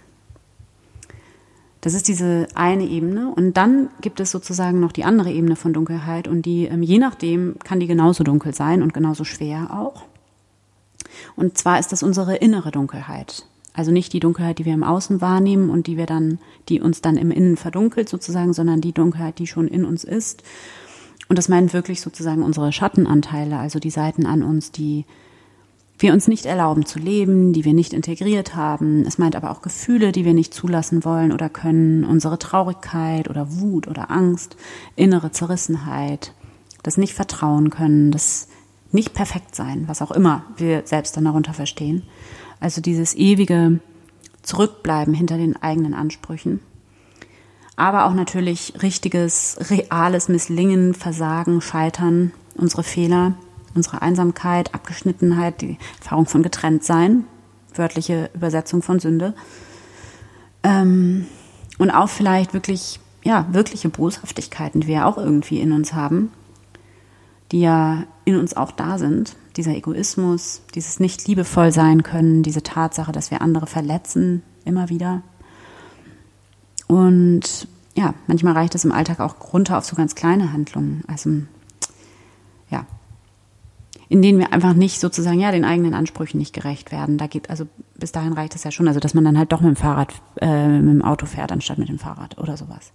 Das 1.82 1.94
ist 1.94 2.08
diese 2.08 2.48
eine 2.56 2.86
Ebene. 2.86 3.34
Und 3.34 3.56
dann 3.56 3.90
gibt 4.02 4.20
es 4.20 4.32
sozusagen 4.32 4.80
noch 4.80 4.92
die 4.92 5.04
andere 5.04 5.32
Ebene 5.32 5.56
von 5.56 5.74
Dunkelheit. 5.74 6.28
Und 6.28 6.42
die, 6.42 6.66
ähm, 6.66 6.84
je 6.84 6.98
nachdem, 6.98 7.56
kann 7.64 7.80
die 7.80 7.88
genauso 7.88 8.24
dunkel 8.24 8.54
sein 8.54 8.82
und 8.82 8.94
genauso 8.94 9.24
schwer 9.24 9.70
auch. 9.72 10.04
Und 11.36 11.58
zwar 11.58 11.80
ist 11.80 11.92
das 11.92 12.04
unsere 12.04 12.36
innere 12.36 12.72
Dunkelheit. 12.72 13.46
Also 13.78 13.92
nicht 13.92 14.12
die 14.12 14.20
Dunkelheit, 14.20 14.58
die 14.58 14.66
wir 14.66 14.74
im 14.74 14.84
Außen 14.84 15.22
wahrnehmen 15.22 15.70
und 15.70 15.86
die 15.86 15.98
wir 15.98 16.08
dann, 16.08 16.40
die 16.68 16.82
uns 16.82 17.02
dann 17.02 17.16
im 17.16 17.30
Innen 17.30 17.58
verdunkelt 17.58 18.10
sozusagen, 18.10 18.52
sondern 18.52 18.82
die 18.82 18.92
Dunkelheit, 18.92 19.38
die 19.38 19.46
schon 19.46 19.68
in 19.68 19.86
uns 19.86 20.04
ist. 20.04 20.42
Und 21.30 21.38
das 21.38 21.48
meint 21.48 21.74
wirklich 21.74 22.02
sozusagen 22.02 22.42
unsere 22.42 22.72
Schattenanteile, 22.72 23.60
also 23.60 23.78
die 23.78 23.92
Seiten 23.92 24.26
an 24.26 24.42
uns, 24.42 24.72
die 24.72 25.06
wir 26.00 26.12
uns 26.12 26.28
nicht 26.28 26.48
erlauben 26.48 26.88
zu 26.88 26.98
leben, 26.98 27.54
die 27.54 27.66
wir 27.66 27.76
nicht 27.76 27.94
integriert 27.94 28.56
haben. 28.56 29.04
Es 29.06 29.20
meint 29.20 29.36
aber 29.36 29.52
auch 29.52 29.62
Gefühle, 29.62 30.12
die 30.12 30.26
wir 30.26 30.34
nicht 30.34 30.56
zulassen 30.56 31.06
wollen 31.06 31.32
oder 31.32 31.48
können, 31.48 32.04
unsere 32.04 32.40
Traurigkeit 32.40 33.30
oder 33.30 33.60
Wut 33.60 33.88
oder 33.88 34.10
Angst, 34.10 34.58
innere 34.96 35.32
Zerrissenheit, 35.32 36.34
das 36.82 36.98
nicht 36.98 37.14
vertrauen 37.14 37.70
können, 37.70 38.10
das 38.10 38.48
nicht 38.92 39.14
perfekt 39.14 39.54
sein, 39.54 39.84
was 39.88 40.02
auch 40.02 40.12
immer 40.12 40.46
wir 40.58 40.82
selbst 40.86 41.16
dann 41.16 41.26
darunter 41.26 41.54
verstehen. 41.54 42.02
Also 42.60 42.82
dieses 42.82 43.16
ewige 43.16 43.80
Zurückbleiben 44.42 45.14
hinter 45.14 45.38
den 45.38 45.56
eigenen 45.62 45.94
Ansprüchen. 45.94 46.62
Aber 47.76 48.06
auch 48.06 48.14
natürlich 48.14 48.74
richtiges, 48.82 49.58
reales 49.70 50.30
Misslingen, 50.30 50.94
Versagen, 50.94 51.62
Scheitern 51.62 52.32
unsere 52.56 52.84
Fehler, 52.84 53.36
unsere 53.76 54.02
Einsamkeit, 54.02 54.74
Abgeschnittenheit, 54.74 55.62
die 55.62 55.78
Erfahrung 56.00 56.26
von 56.26 56.44
Getrenntsein, 56.44 57.26
wörtliche 57.76 58.30
Übersetzung 58.34 58.82
von 58.82 59.00
Sünde. 59.00 59.36
Ähm, 60.64 61.28
und 61.78 61.92
auch 61.92 62.10
vielleicht 62.10 62.54
wirklich, 62.54 63.00
ja, 63.24 63.48
wirkliche 63.52 63.90
Boshaftigkeiten, 63.90 64.82
die 64.82 64.88
wir 64.88 65.06
auch 65.06 65.18
irgendwie 65.18 65.60
in 65.60 65.72
uns 65.72 65.94
haben, 65.94 66.32
die 67.52 67.62
ja 67.62 68.04
in 68.26 68.36
uns 68.36 68.56
auch 68.56 68.72
da 68.72 68.98
sind. 68.98 69.36
Dieser 69.56 69.76
Egoismus, 69.76 70.62
dieses 70.76 71.00
nicht 71.00 71.28
liebevoll 71.28 71.72
sein 71.72 72.04
können, 72.04 72.44
diese 72.44 72.64
Tatsache, 72.64 73.12
dass 73.12 73.32
wir 73.32 73.42
andere 73.42 73.68
verletzen, 73.68 74.44
immer 74.66 74.90
wieder. 74.90 75.22
Und 76.88 77.68
ja, 77.96 78.14
manchmal 78.28 78.54
reicht 78.54 78.76
es 78.76 78.86
im 78.86 78.92
Alltag 78.92 79.20
auch 79.20 79.54
runter 79.54 79.78
auf 79.78 79.86
so 79.86 79.96
ganz 79.96 80.14
kleine 80.14 80.54
Handlungen. 80.54 81.04
Also, 81.08 81.32
ja, 82.70 82.86
in 84.10 84.22
denen 84.22 84.40
wir 84.40 84.54
einfach 84.54 84.74
nicht 84.74 85.00
sozusagen, 85.00 85.40
ja, 85.40 85.52
den 85.52 85.66
eigenen 85.66 85.94
Ansprüchen 85.94 86.38
nicht 86.38 86.54
gerecht 86.54 86.92
werden. 86.92 87.18
Da 87.18 87.28
geht, 87.28 87.50
also 87.50 87.68
bis 87.96 88.12
dahin 88.12 88.34
reicht 88.34 88.56
es 88.56 88.64
ja 88.64 88.72
schon, 88.72 88.88
also 88.88 89.00
dass 89.00 89.14
man 89.14 89.26
dann 89.26 89.38
halt 89.38 89.52
doch 89.52 89.62
mit 89.62 89.70
dem 89.70 89.76
Fahrrad, 89.76 90.14
äh, 90.40 90.68
mit 90.68 90.94
dem 90.94 91.02
Auto 91.02 91.26
fährt, 91.26 91.52
anstatt 91.52 91.78
mit 91.78 91.90
dem 91.90 92.00
Fahrrad 92.00 92.38
oder 92.38 92.56
sowas. 92.56 92.92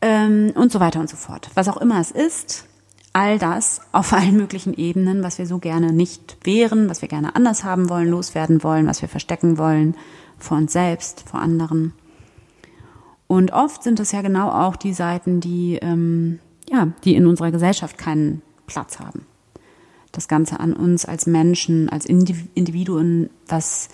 Ähm, 0.00 0.52
und 0.54 0.70
so 0.70 0.80
weiter 0.80 1.00
und 1.00 1.10
so 1.10 1.16
fort. 1.16 1.50
Was 1.54 1.68
auch 1.68 1.78
immer 1.78 2.00
es 2.00 2.10
ist, 2.10 2.66
all 3.14 3.38
das 3.38 3.80
auf 3.92 4.12
allen 4.12 4.36
möglichen 4.36 4.74
Ebenen, 4.74 5.22
was 5.22 5.38
wir 5.38 5.46
so 5.46 5.58
gerne 5.58 5.92
nicht 5.92 6.36
wären, 6.42 6.90
was 6.90 7.00
wir 7.00 7.08
gerne 7.08 7.34
anders 7.34 7.64
haben 7.64 7.88
wollen, 7.88 8.08
loswerden 8.08 8.62
wollen, 8.62 8.86
was 8.86 9.00
wir 9.00 9.08
verstecken 9.08 9.56
wollen, 9.56 9.96
vor 10.36 10.58
uns 10.58 10.72
selbst, 10.72 11.22
vor 11.26 11.40
anderen. 11.40 11.94
Und 13.28 13.52
oft 13.52 13.82
sind 13.84 14.00
es 14.00 14.12
ja 14.12 14.20
genau 14.20 14.50
auch 14.50 14.76
die 14.76 14.92
Seiten, 14.92 15.40
die, 15.40 15.78
ähm, 15.80 16.40
ja, 16.68 16.88
die 17.04 17.14
in 17.14 17.26
unserer 17.26 17.52
Gesellschaft 17.52 17.96
keinen 17.96 18.42
Platz 18.66 18.98
haben. 18.98 19.24
Das 20.12 20.28
Ganze 20.28 20.58
an 20.60 20.72
uns 20.72 21.04
als 21.04 21.26
Menschen, 21.26 21.88
als 21.88 22.06
Individuen, 22.06 23.30
was 23.46 23.88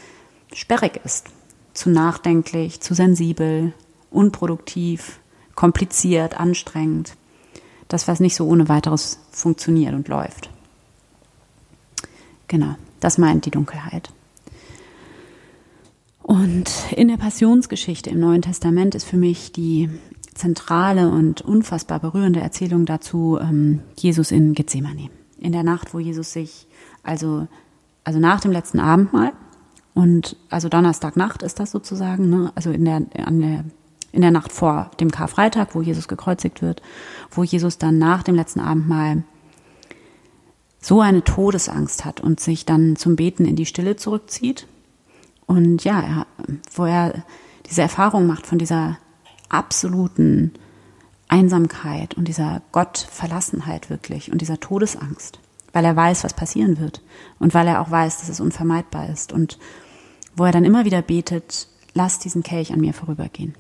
sperrig 0.53 1.01
ist, 1.05 1.29
zu 1.75 1.91
nachdenklich, 1.91 2.81
zu 2.81 2.95
sensibel, 2.95 3.75
unproduktiv, 4.11 5.21
kompliziert, 5.55 6.41
anstrengend. 6.41 7.17
Das, 7.91 8.09
was 8.09 8.21
nicht 8.21 8.37
so 8.37 8.47
ohne 8.47 8.69
weiteres 8.69 9.19
funktioniert 9.33 9.95
und 9.95 10.09
läuft. 10.09 10.49
Genau, 12.47 12.77
das 13.01 13.19
meint 13.19 13.47
die 13.47 13.51
Dunkelheit. 13.51 14.11
Und 16.23 16.71
in 16.97 17.09
der 17.09 17.17
Passionsgeschichte 17.17 18.09
im 18.11 18.21
Neuen 18.21 18.43
Testament 18.43 18.95
ist 18.95 19.05
für 19.05 19.17
mich 19.17 19.51
die 19.51 19.91
zentrale 20.35 21.11
und 21.11 21.43
unfassbar 21.43 21.99
berührende 21.99 22.41
Erzählung 22.41 22.87
dazu 22.87 23.39
ähm, 23.41 23.81
Jesus 23.99 24.31
in 24.31 24.55
Gethsemane. 24.55 25.11
In 25.39 25.51
der 25.51 25.65
Nacht, 25.65 25.93
wo 25.93 25.99
Jesus 25.99 26.33
sich, 26.33 26.69
also, 27.03 27.49
also 28.05 28.21
nach 28.21 28.41
dem 28.41 28.53
letzten 28.53 28.79
Abendmahl, 28.79 29.33
und 29.95 30.37
also 30.49 30.69
Donnerstagnacht 30.69 31.43
ist 31.43 31.59
das 31.59 31.73
sozusagen, 31.73 32.31
ne? 32.31 32.53
also 32.55 32.71
in 32.71 32.85
der, 32.85 33.03
an 33.25 33.41
der, 33.41 33.65
in 34.13 34.23
der 34.23 34.31
Nacht 34.31 34.53
vor 34.53 34.91
dem 35.01 35.11
Karfreitag, 35.11 35.75
wo 35.75 35.83
Jesus 35.83 36.09
gekreuzigt 36.09 36.63
wird, 36.63 36.83
wo 37.31 37.45
Jesus 37.45 37.79
dann 37.79 37.99
nach 37.99 38.23
dem 38.23 38.35
letzten 38.35 38.61
Abendmahl 38.61 39.25
so 40.81 41.01
eine 41.01 41.23
Todesangst 41.23 42.05
hat 42.05 42.21
und 42.21 42.41
sich 42.41 42.65
dann 42.65 42.97
zum 42.97 43.17
Beten 43.17 43.45
in 43.45 43.57
die 43.57 43.67
Stille 43.67 43.97
zurückzieht 43.97 44.67
und 45.47 45.85
ja, 45.85 46.01
er, 46.01 46.27
wo 46.75 46.85
er 46.85 47.25
diese 47.67 47.83
Erfahrung 47.83 48.27
macht 48.27 48.47
von 48.47 48.59
dieser 48.59 48.99
absoluten 49.49 50.53
Einsamkeit 51.29 52.15
und 52.15 52.29
dieser 52.29 52.63
Gottverlassenheit 52.73 53.91
wirklich 53.91 54.33
und 54.33 54.41
dieser 54.41 54.59
Todesangst, 54.59 55.39
weil 55.73 55.85
er 55.85 55.97
weiß, 55.97 56.25
was 56.25 56.35
passieren 56.35 56.79
wird 56.79 57.03
und 57.39 57.53
weil 57.53 57.69
er 57.69 57.81
auch 57.81 57.91
weiß, 57.91 58.21
dass 58.21 58.29
es 58.29 58.41
unvermeidbar 58.41 59.09
ist 59.09 59.33
und 59.33 59.59
wo 60.35 60.45
er 60.45 60.53
dann 60.53 60.65
immer 60.65 60.85
wieder 60.85 61.03
betet, 61.03 61.69
lass 61.95 62.19
diesen 62.19 62.43
Kelch 62.43 62.73
an 62.73 62.81
mir 62.81 62.95
vorübergehen. 62.95 63.55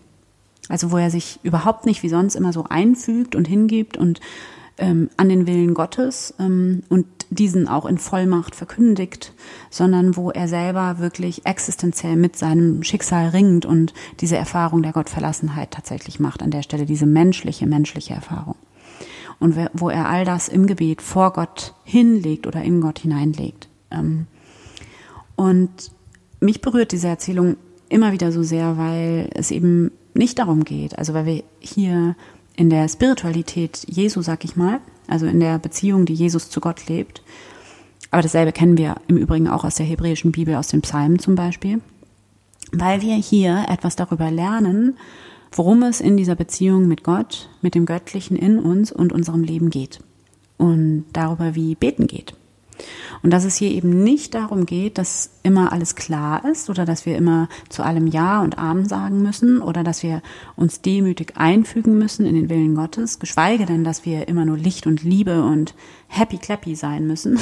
Also 0.68 0.92
wo 0.92 0.98
er 0.98 1.10
sich 1.10 1.40
überhaupt 1.42 1.86
nicht 1.86 2.02
wie 2.02 2.08
sonst 2.08 2.36
immer 2.36 2.52
so 2.52 2.64
einfügt 2.68 3.34
und 3.34 3.48
hingibt 3.48 3.96
und 3.96 4.20
ähm, 4.78 5.10
an 5.16 5.28
den 5.28 5.46
Willen 5.46 5.74
Gottes 5.74 6.34
ähm, 6.38 6.82
und 6.88 7.06
diesen 7.30 7.68
auch 7.68 7.86
in 7.86 7.98
Vollmacht 7.98 8.56
verkündigt, 8.56 9.32
sondern 9.70 10.16
wo 10.16 10.30
er 10.30 10.48
selber 10.48 10.98
wirklich 10.98 11.46
existenziell 11.46 12.16
mit 12.16 12.36
seinem 12.36 12.82
Schicksal 12.82 13.28
ringt 13.28 13.64
und 13.64 13.94
diese 14.20 14.36
Erfahrung 14.36 14.82
der 14.82 14.92
Gottverlassenheit 14.92 15.70
tatsächlich 15.70 16.18
macht, 16.18 16.42
an 16.42 16.50
der 16.50 16.62
Stelle 16.62 16.86
diese 16.86 17.06
menschliche, 17.06 17.66
menschliche 17.66 18.14
Erfahrung. 18.14 18.56
Und 19.38 19.56
wo 19.72 19.88
er 19.88 20.08
all 20.08 20.24
das 20.24 20.48
im 20.48 20.66
Gebet 20.66 21.00
vor 21.00 21.32
Gott 21.32 21.74
hinlegt 21.84 22.46
oder 22.46 22.62
in 22.62 22.80
Gott 22.80 22.98
hineinlegt. 22.98 23.68
Ähm, 23.90 24.26
und 25.36 25.70
mich 26.40 26.60
berührt 26.60 26.92
diese 26.92 27.08
Erzählung 27.08 27.56
immer 27.88 28.12
wieder 28.12 28.32
so 28.32 28.42
sehr, 28.42 28.76
weil 28.76 29.30
es 29.34 29.50
eben 29.50 29.92
nicht 30.20 30.38
darum 30.38 30.64
geht, 30.64 30.98
also 30.98 31.14
weil 31.14 31.26
wir 31.26 31.42
hier 31.58 32.14
in 32.54 32.68
der 32.68 32.88
Spiritualität 32.88 33.86
Jesu, 33.88 34.20
sag 34.20 34.44
ich 34.44 34.54
mal, 34.54 34.80
also 35.08 35.26
in 35.26 35.40
der 35.40 35.58
Beziehung, 35.58 36.04
die 36.04 36.14
Jesus 36.14 36.50
zu 36.50 36.60
Gott 36.60 36.86
lebt. 36.88 37.22
Aber 38.10 38.22
dasselbe 38.22 38.52
kennen 38.52 38.76
wir 38.76 38.96
im 39.08 39.16
Übrigen 39.16 39.48
auch 39.48 39.64
aus 39.64 39.76
der 39.76 39.86
hebräischen 39.86 40.30
Bibel, 40.30 40.54
aus 40.56 40.68
den 40.68 40.82
Psalmen 40.82 41.18
zum 41.18 41.36
Beispiel, 41.36 41.80
weil 42.70 43.00
wir 43.00 43.14
hier 43.14 43.64
etwas 43.68 43.96
darüber 43.96 44.30
lernen, 44.30 44.98
worum 45.52 45.82
es 45.82 46.02
in 46.02 46.18
dieser 46.18 46.34
Beziehung 46.34 46.86
mit 46.86 47.02
Gott, 47.02 47.48
mit 47.62 47.74
dem 47.74 47.86
Göttlichen 47.86 48.36
in 48.36 48.58
uns 48.58 48.92
und 48.92 49.12
unserem 49.12 49.42
Leben 49.42 49.70
geht 49.70 50.00
und 50.58 51.06
darüber, 51.14 51.54
wie 51.54 51.74
Beten 51.74 52.06
geht. 52.06 52.34
Und 53.22 53.30
dass 53.30 53.44
es 53.44 53.56
hier 53.56 53.70
eben 53.70 54.02
nicht 54.02 54.34
darum 54.34 54.66
geht, 54.66 54.98
dass 54.98 55.30
immer 55.42 55.72
alles 55.72 55.94
klar 55.94 56.44
ist 56.44 56.70
oder 56.70 56.84
dass 56.84 57.06
wir 57.06 57.16
immer 57.16 57.48
zu 57.68 57.82
allem 57.82 58.06
Ja 58.06 58.40
und 58.40 58.58
Amen 58.58 58.88
sagen 58.88 59.22
müssen 59.22 59.60
oder 59.60 59.84
dass 59.84 60.02
wir 60.02 60.22
uns 60.56 60.80
demütig 60.80 61.36
einfügen 61.36 61.98
müssen 61.98 62.26
in 62.26 62.34
den 62.34 62.48
Willen 62.48 62.74
Gottes, 62.74 63.18
geschweige 63.18 63.66
denn, 63.66 63.84
dass 63.84 64.04
wir 64.04 64.28
immer 64.28 64.44
nur 64.44 64.56
Licht 64.56 64.86
und 64.86 65.02
Liebe 65.02 65.42
und 65.42 65.74
happy 66.08 66.38
clappy 66.38 66.74
sein 66.74 67.06
müssen, 67.06 67.38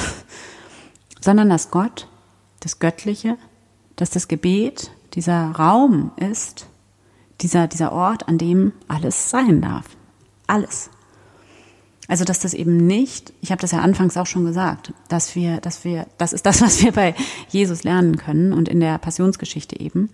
sondern 1.21 1.49
dass 1.49 1.71
Gott, 1.71 2.07
das 2.59 2.79
Göttliche, 2.79 3.37
dass 3.95 4.09
das 4.09 4.27
Gebet 4.27 4.91
dieser 5.13 5.51
Raum 5.51 6.11
ist, 6.17 6.67
dieser, 7.41 7.67
dieser 7.67 7.91
Ort, 7.91 8.27
an 8.27 8.37
dem 8.37 8.73
alles 8.87 9.29
sein 9.29 9.61
darf. 9.61 9.85
Alles. 10.47 10.89
Also 12.09 12.25
dass 12.25 12.39
das 12.39 12.55
eben 12.55 12.75
nicht, 12.75 13.33
ich 13.39 13.51
habe 13.51 13.61
das 13.61 13.71
ja 13.71 13.79
anfangs 13.79 14.17
auch 14.17 14.25
schon 14.25 14.43
gesagt, 14.43 14.93
dass 15.09 15.35
wir, 15.35 15.61
dass 15.61 15.85
wir, 15.85 16.07
das 16.17 16.33
ist 16.33 16.45
das, 16.45 16.59
was 16.59 16.83
wir 16.83 16.91
bei 16.91 17.13
Jesus 17.49 17.83
lernen 17.83 18.17
können 18.17 18.51
und 18.51 18.67
in 18.67 18.79
der 18.79 18.97
Passionsgeschichte 18.97 19.79
eben, 19.79 20.09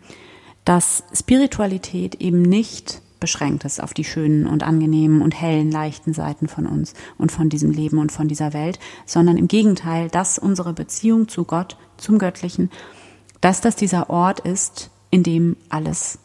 dass 0.66 1.04
Spiritualität 1.14 2.16
eben 2.16 2.42
nicht 2.42 3.02
beschränkt 3.22 3.64
ist 3.64 3.82
auf 3.82 3.94
die 3.94 4.04
schönen 4.04 4.46
und 4.46 4.62
angenehmen 4.62 5.22
und 5.22 5.40
hellen, 5.40 5.72
leichten 5.72 6.14
Seiten 6.14 6.50
von 6.50 6.68
uns 6.68 6.94
und 7.18 7.32
von 7.32 7.48
diesem 7.48 7.72
Leben 7.72 7.98
und 7.98 8.12
von 8.12 8.28
dieser 8.28 8.52
Welt, 8.52 8.78
sondern 9.06 9.38
im 9.38 9.48
Gegenteil, 9.48 10.10
dass 10.10 10.38
unsere 10.38 10.74
Beziehung 10.74 11.30
zu 11.30 11.46
Gott, 11.46 11.78
zum 11.96 12.20
Göttlichen, 12.20 12.72
dass 13.40 13.62
das 13.62 13.78
dieser 13.78 14.10
Ort 14.10 14.42
ist, 14.42 14.92
in 15.12 15.24
dem 15.24 15.56
alles 15.70 16.20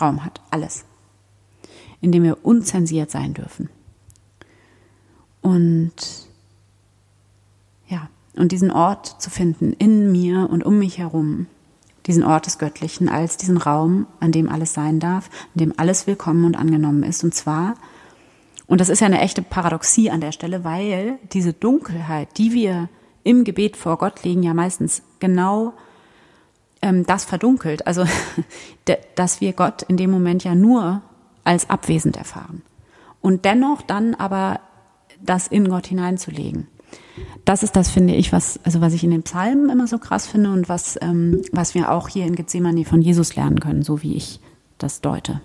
Raum 0.00 0.24
hat, 0.24 0.40
alles, 0.50 0.86
in 2.00 2.10
dem 2.10 2.22
wir 2.22 2.42
unzensiert 2.42 3.10
sein 3.10 3.34
dürfen. 3.34 3.68
Und 5.42 5.92
ja, 7.88 8.08
und 8.36 8.52
diesen 8.52 8.70
Ort 8.70 9.20
zu 9.20 9.30
finden 9.30 9.72
in 9.72 10.12
mir 10.12 10.48
und 10.50 10.64
um 10.64 10.78
mich 10.78 10.98
herum, 10.98 11.46
diesen 12.06 12.24
Ort 12.24 12.46
des 12.46 12.58
Göttlichen 12.58 13.08
als 13.08 13.36
diesen 13.36 13.56
Raum, 13.56 14.06
an 14.20 14.32
dem 14.32 14.48
alles 14.48 14.72
sein 14.72 15.00
darf, 15.00 15.28
in 15.54 15.60
dem 15.60 15.74
alles 15.76 16.06
willkommen 16.06 16.44
und 16.44 16.56
angenommen 16.56 17.02
ist. 17.02 17.24
Und 17.24 17.34
zwar, 17.34 17.74
und 18.66 18.80
das 18.80 18.88
ist 18.88 19.00
ja 19.00 19.06
eine 19.06 19.20
echte 19.20 19.42
Paradoxie 19.42 20.10
an 20.10 20.20
der 20.20 20.32
Stelle, 20.32 20.64
weil 20.64 21.18
diese 21.32 21.52
Dunkelheit, 21.52 22.38
die 22.38 22.52
wir 22.52 22.88
im 23.22 23.44
Gebet 23.44 23.76
vor 23.76 23.98
Gott 23.98 24.24
legen, 24.24 24.42
ja 24.42 24.54
meistens 24.54 25.02
genau 25.18 25.74
ähm, 26.82 27.04
das 27.04 27.24
verdunkelt. 27.24 27.86
Also, 27.86 28.04
dass 29.14 29.40
wir 29.40 29.52
Gott 29.52 29.82
in 29.82 29.96
dem 29.96 30.10
Moment 30.10 30.44
ja 30.44 30.54
nur 30.54 31.02
als 31.44 31.68
abwesend 31.68 32.16
erfahren. 32.16 32.62
Und 33.20 33.44
dennoch 33.44 33.82
dann 33.82 34.14
aber 34.14 34.60
das 35.22 35.46
in 35.46 35.68
Gott 35.68 35.86
hineinzulegen. 35.86 36.66
Das 37.44 37.62
ist 37.62 37.76
das, 37.76 37.90
finde 37.90 38.14
ich, 38.14 38.32
was, 38.32 38.60
also 38.64 38.80
was 38.80 38.94
ich 38.94 39.04
in 39.04 39.10
den 39.10 39.22
Psalmen 39.22 39.70
immer 39.70 39.86
so 39.86 39.98
krass 39.98 40.26
finde 40.26 40.52
und 40.52 40.68
was, 40.68 40.98
ähm, 41.00 41.42
was 41.52 41.74
wir 41.74 41.90
auch 41.90 42.08
hier 42.08 42.26
in 42.26 42.36
Gethsemane 42.36 42.84
von 42.84 43.02
Jesus 43.02 43.36
lernen 43.36 43.60
können, 43.60 43.82
so 43.82 44.02
wie 44.02 44.14
ich 44.14 44.40
das 44.78 45.00
deute. 45.00 45.40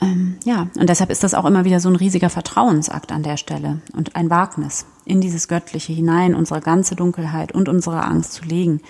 Ähm, 0.00 0.38
ja, 0.44 0.68
und 0.78 0.88
deshalb 0.88 1.10
ist 1.10 1.22
das 1.22 1.34
auch 1.34 1.44
immer 1.44 1.64
wieder 1.64 1.78
so 1.78 1.88
ein 1.88 1.96
riesiger 1.96 2.30
Vertrauensakt 2.30 3.12
an 3.12 3.22
der 3.22 3.36
Stelle 3.36 3.82
und 3.92 4.16
ein 4.16 4.30
Wagnis, 4.30 4.86
in 5.04 5.20
dieses 5.20 5.46
Göttliche 5.46 5.92
hinein 5.92 6.34
unsere 6.34 6.60
ganze 6.60 6.96
Dunkelheit 6.96 7.52
und 7.52 7.68
unsere 7.68 8.04
Angst 8.04 8.32
zu 8.32 8.44
legen. 8.44 8.80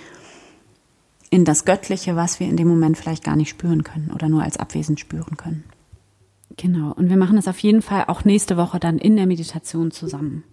In 1.31 1.45
das 1.45 1.65
Göttliche, 1.65 2.17
was 2.17 2.39
wir 2.39 2.49
in 2.49 2.57
dem 2.57 2.69
Moment 2.69 2.97
vielleicht 2.97 3.25
gar 3.25 3.37
nicht 3.37 3.51
spüren 3.51 3.83
können 3.83 4.11
oder 4.15 4.29
nur 4.29 4.43
als 4.43 4.57
abwesend 4.57 5.01
spüren 5.01 5.37
können. 5.37 5.65
Genau. 6.57 6.93
Und 6.93 7.09
wir 7.09 7.17
machen 7.17 7.37
das 7.37 7.49
auf 7.49 7.59
jeden 7.61 7.83
Fall 7.83 8.05
auch 8.09 8.25
nächste 8.25 8.57
Woche 8.57 8.81
dann 8.81 8.99
in 8.99 9.17
der 9.17 9.27
Meditation 9.27 9.91
zusammen. 9.91 10.45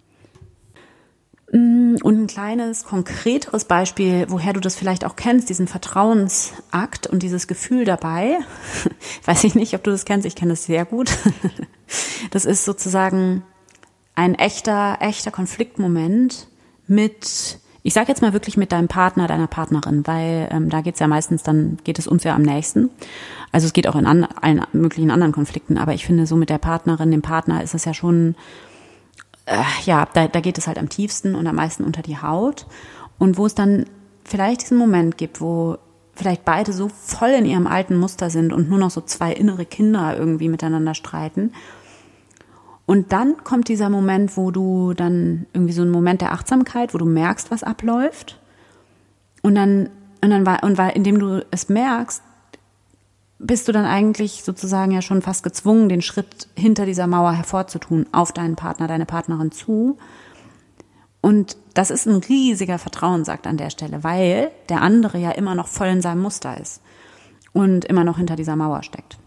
Mm, 1.52 1.96
und 2.02 2.20
ein 2.20 2.26
kleines, 2.26 2.84
konkreteres 2.84 3.64
Beispiel, 3.64 4.26
woher 4.28 4.52
du 4.52 4.60
das 4.60 4.76
vielleicht 4.76 5.04
auch 5.04 5.16
kennst, 5.16 5.48
diesen 5.48 5.66
Vertrauensakt 5.66 7.06
und 7.06 7.22
dieses 7.22 7.46
Gefühl 7.46 7.84
dabei. 7.84 8.38
Weiß 9.24 9.44
ich 9.44 9.54
nicht, 9.54 9.74
ob 9.74 9.82
du 9.82 9.90
das 9.90 10.04
kennst, 10.04 10.26
ich 10.26 10.36
kenne 10.36 10.52
das 10.52 10.64
sehr 10.64 10.84
gut. 10.84 11.10
Das 12.32 12.44
ist 12.44 12.66
sozusagen 12.66 13.42
ein 14.14 14.34
echter, 14.34 14.98
echter 15.00 15.30
Konfliktmoment 15.30 16.48
mit, 16.86 17.58
ich 17.82 17.94
sage 17.94 18.08
jetzt 18.08 18.20
mal 18.20 18.34
wirklich 18.34 18.58
mit 18.58 18.72
deinem 18.72 18.88
Partner, 18.88 19.26
deiner 19.26 19.46
Partnerin, 19.46 20.06
weil 20.06 20.48
ähm, 20.50 20.68
da 20.68 20.82
geht's 20.82 21.00
ja 21.00 21.06
meistens, 21.06 21.44
dann 21.44 21.78
geht 21.84 21.98
es 21.98 22.06
uns 22.06 22.24
ja 22.24 22.34
am 22.34 22.42
nächsten. 22.42 22.90
Also 23.52 23.66
es 23.66 23.72
geht 23.72 23.88
auch 23.88 23.96
in 23.96 24.06
an, 24.06 24.24
allen 24.24 24.62
möglichen 24.72 25.10
anderen 25.10 25.32
Konflikten, 25.32 25.78
aber 25.78 25.94
ich 25.94 26.04
finde, 26.04 26.26
so 26.26 26.36
mit 26.36 26.50
der 26.50 26.58
Partnerin, 26.58 27.10
dem 27.10 27.22
Partner 27.22 27.62
ist 27.62 27.74
es 27.74 27.84
ja 27.84 27.94
schon 27.94 28.34
äh, 29.48 29.62
ja, 29.84 30.06
da, 30.12 30.28
da 30.28 30.40
geht 30.40 30.58
es 30.58 30.66
halt 30.66 30.78
am 30.78 30.88
tiefsten 30.88 31.34
und 31.34 31.46
am 31.46 31.56
meisten 31.56 31.84
unter 31.84 32.02
die 32.02 32.18
Haut. 32.18 32.66
Und 33.18 33.38
wo 33.38 33.46
es 33.46 33.54
dann 33.54 33.86
vielleicht 34.24 34.62
diesen 34.62 34.76
Moment 34.76 35.16
gibt, 35.18 35.40
wo 35.40 35.78
vielleicht 36.14 36.44
beide 36.44 36.72
so 36.72 36.88
voll 36.88 37.30
in 37.30 37.46
ihrem 37.46 37.66
alten 37.66 37.96
Muster 37.96 38.28
sind 38.30 38.52
und 38.52 38.68
nur 38.68 38.78
noch 38.78 38.90
so 38.90 39.00
zwei 39.00 39.32
innere 39.32 39.64
Kinder 39.64 40.16
irgendwie 40.16 40.48
miteinander 40.48 40.94
streiten. 40.94 41.52
Und 42.86 43.12
dann 43.12 43.36
kommt 43.44 43.68
dieser 43.68 43.90
Moment, 43.90 44.36
wo 44.36 44.50
du 44.50 44.94
dann 44.94 45.46
irgendwie 45.52 45.72
so 45.72 45.82
ein 45.82 45.90
Moment 45.90 46.20
der 46.20 46.32
Achtsamkeit, 46.32 46.94
wo 46.94 46.98
du 46.98 47.04
merkst, 47.04 47.50
was 47.50 47.62
abläuft. 47.62 48.40
Und 49.42 49.54
dann, 49.54 49.90
und 50.22 50.30
dann 50.30 50.44
war, 50.44 50.62
und 50.62 50.78
weil, 50.78 50.90
indem 50.90 51.18
du 51.18 51.44
es 51.50 51.68
merkst, 51.68 52.22
bist 53.38 53.68
du 53.68 53.72
dann 53.72 53.84
eigentlich 53.84 54.42
sozusagen 54.42 54.90
ja 54.92 55.02
schon 55.02 55.22
fast 55.22 55.42
gezwungen, 55.42 55.88
den 55.88 56.02
Schritt 56.02 56.48
hinter 56.56 56.86
dieser 56.86 57.06
Mauer 57.06 57.32
hervorzutun, 57.32 58.06
auf 58.12 58.32
deinen 58.32 58.56
Partner, 58.56 58.88
deine 58.88 59.06
Partnerin 59.06 59.52
zu. 59.52 59.96
Und 61.20 61.56
das 61.74 61.90
ist 61.90 62.06
ein 62.06 62.16
riesiger 62.16 62.78
Vertrauensakt 62.78 63.46
an 63.46 63.56
der 63.56 63.70
Stelle, 63.70 64.02
weil 64.02 64.50
der 64.68 64.82
andere 64.82 65.18
ja 65.18 65.30
immer 65.30 65.54
noch 65.54 65.68
voll 65.68 65.88
in 65.88 66.02
seinem 66.02 66.22
Muster 66.22 66.58
ist 66.60 66.80
und 67.52 67.84
immer 67.84 68.04
noch 68.04 68.18
hinter 68.18 68.36
dieser 68.36 68.56
Mauer 68.56 68.82
steckt. 68.82 69.18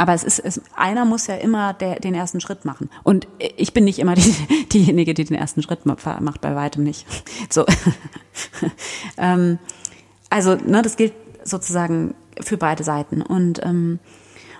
Aber 0.00 0.14
es 0.14 0.22
ist, 0.22 0.38
es, 0.38 0.60
einer 0.76 1.04
muss 1.04 1.26
ja 1.26 1.34
immer 1.34 1.74
der, 1.74 1.98
den 1.98 2.14
ersten 2.14 2.40
Schritt 2.40 2.64
machen. 2.64 2.88
Und 3.02 3.26
ich 3.38 3.74
bin 3.74 3.82
nicht 3.82 3.98
immer 3.98 4.14
die, 4.14 4.32
diejenige, 4.72 5.12
die 5.12 5.24
den 5.24 5.36
ersten 5.36 5.62
Schritt 5.62 5.86
macht, 5.86 6.40
bei 6.40 6.54
weitem 6.54 6.84
nicht. 6.84 7.04
So. 7.50 7.66
ähm, 9.18 9.58
also, 10.30 10.54
ne, 10.54 10.82
das 10.82 10.96
gilt 10.96 11.14
sozusagen 11.42 12.14
für 12.40 12.56
beide 12.56 12.84
Seiten. 12.84 13.22
Und, 13.22 13.64
ähm, 13.64 13.98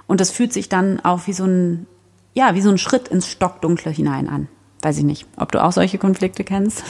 und 0.06 0.20
das 0.20 0.30
fühlt 0.30 0.52
sich 0.52 0.68
dann 0.68 1.00
auch 1.00 1.26
wie 1.26 1.32
so 1.32 1.44
ein, 1.44 1.86
ja, 2.34 2.54
wie 2.54 2.60
so 2.60 2.70
ein 2.70 2.78
Schritt 2.78 3.08
ins 3.08 3.30
Stockdunkle 3.30 3.90
hinein 3.90 4.28
an. 4.28 4.48
Weiß 4.82 4.98
ich 4.98 5.04
nicht, 5.04 5.26
ob 5.36 5.52
du 5.52 5.62
auch 5.62 5.72
solche 5.72 5.98
Konflikte 5.98 6.44
kennst. 6.44 6.84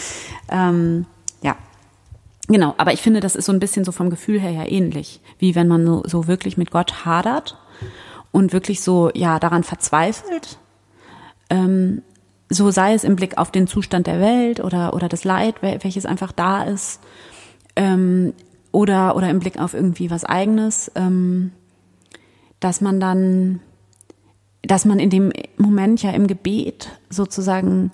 ähm, 0.50 1.06
ja. 1.42 1.56
Genau, 2.48 2.74
aber 2.78 2.92
ich 2.92 3.02
finde, 3.02 3.20
das 3.20 3.36
ist 3.36 3.44
so 3.44 3.52
ein 3.52 3.60
bisschen 3.60 3.84
so 3.84 3.92
vom 3.92 4.10
Gefühl 4.10 4.40
her 4.40 4.50
ja 4.50 4.66
ähnlich, 4.66 5.20
wie 5.38 5.54
wenn 5.54 5.68
man 5.68 5.84
so, 5.84 6.02
so 6.06 6.26
wirklich 6.26 6.56
mit 6.56 6.70
Gott 6.70 7.04
hadert 7.04 7.58
und 8.32 8.52
wirklich 8.52 8.80
so, 8.80 9.10
ja, 9.14 9.38
daran 9.38 9.64
verzweifelt. 9.64 10.58
Ähm, 11.50 12.02
so 12.50 12.70
sei 12.70 12.94
es 12.94 13.04
im 13.04 13.16
Blick 13.16 13.36
auf 13.38 13.50
den 13.50 13.66
Zustand 13.66 14.06
der 14.06 14.20
Welt 14.20 14.60
oder, 14.60 14.94
oder 14.94 15.08
das 15.08 15.24
Leid, 15.24 15.56
welches 15.60 16.06
einfach 16.06 16.32
da 16.32 16.62
ist. 16.62 17.00
Ähm, 17.76 18.32
oder, 18.78 19.16
oder 19.16 19.28
im 19.28 19.40
Blick 19.40 19.58
auf 19.58 19.74
irgendwie 19.74 20.08
was 20.08 20.24
eigenes, 20.24 20.92
ähm, 20.94 21.50
dass 22.60 22.80
man 22.80 23.00
dann, 23.00 23.58
dass 24.62 24.84
man 24.84 25.00
in 25.00 25.10
dem 25.10 25.32
Moment 25.56 26.00
ja 26.00 26.12
im 26.12 26.28
Gebet 26.28 26.92
sozusagen 27.10 27.90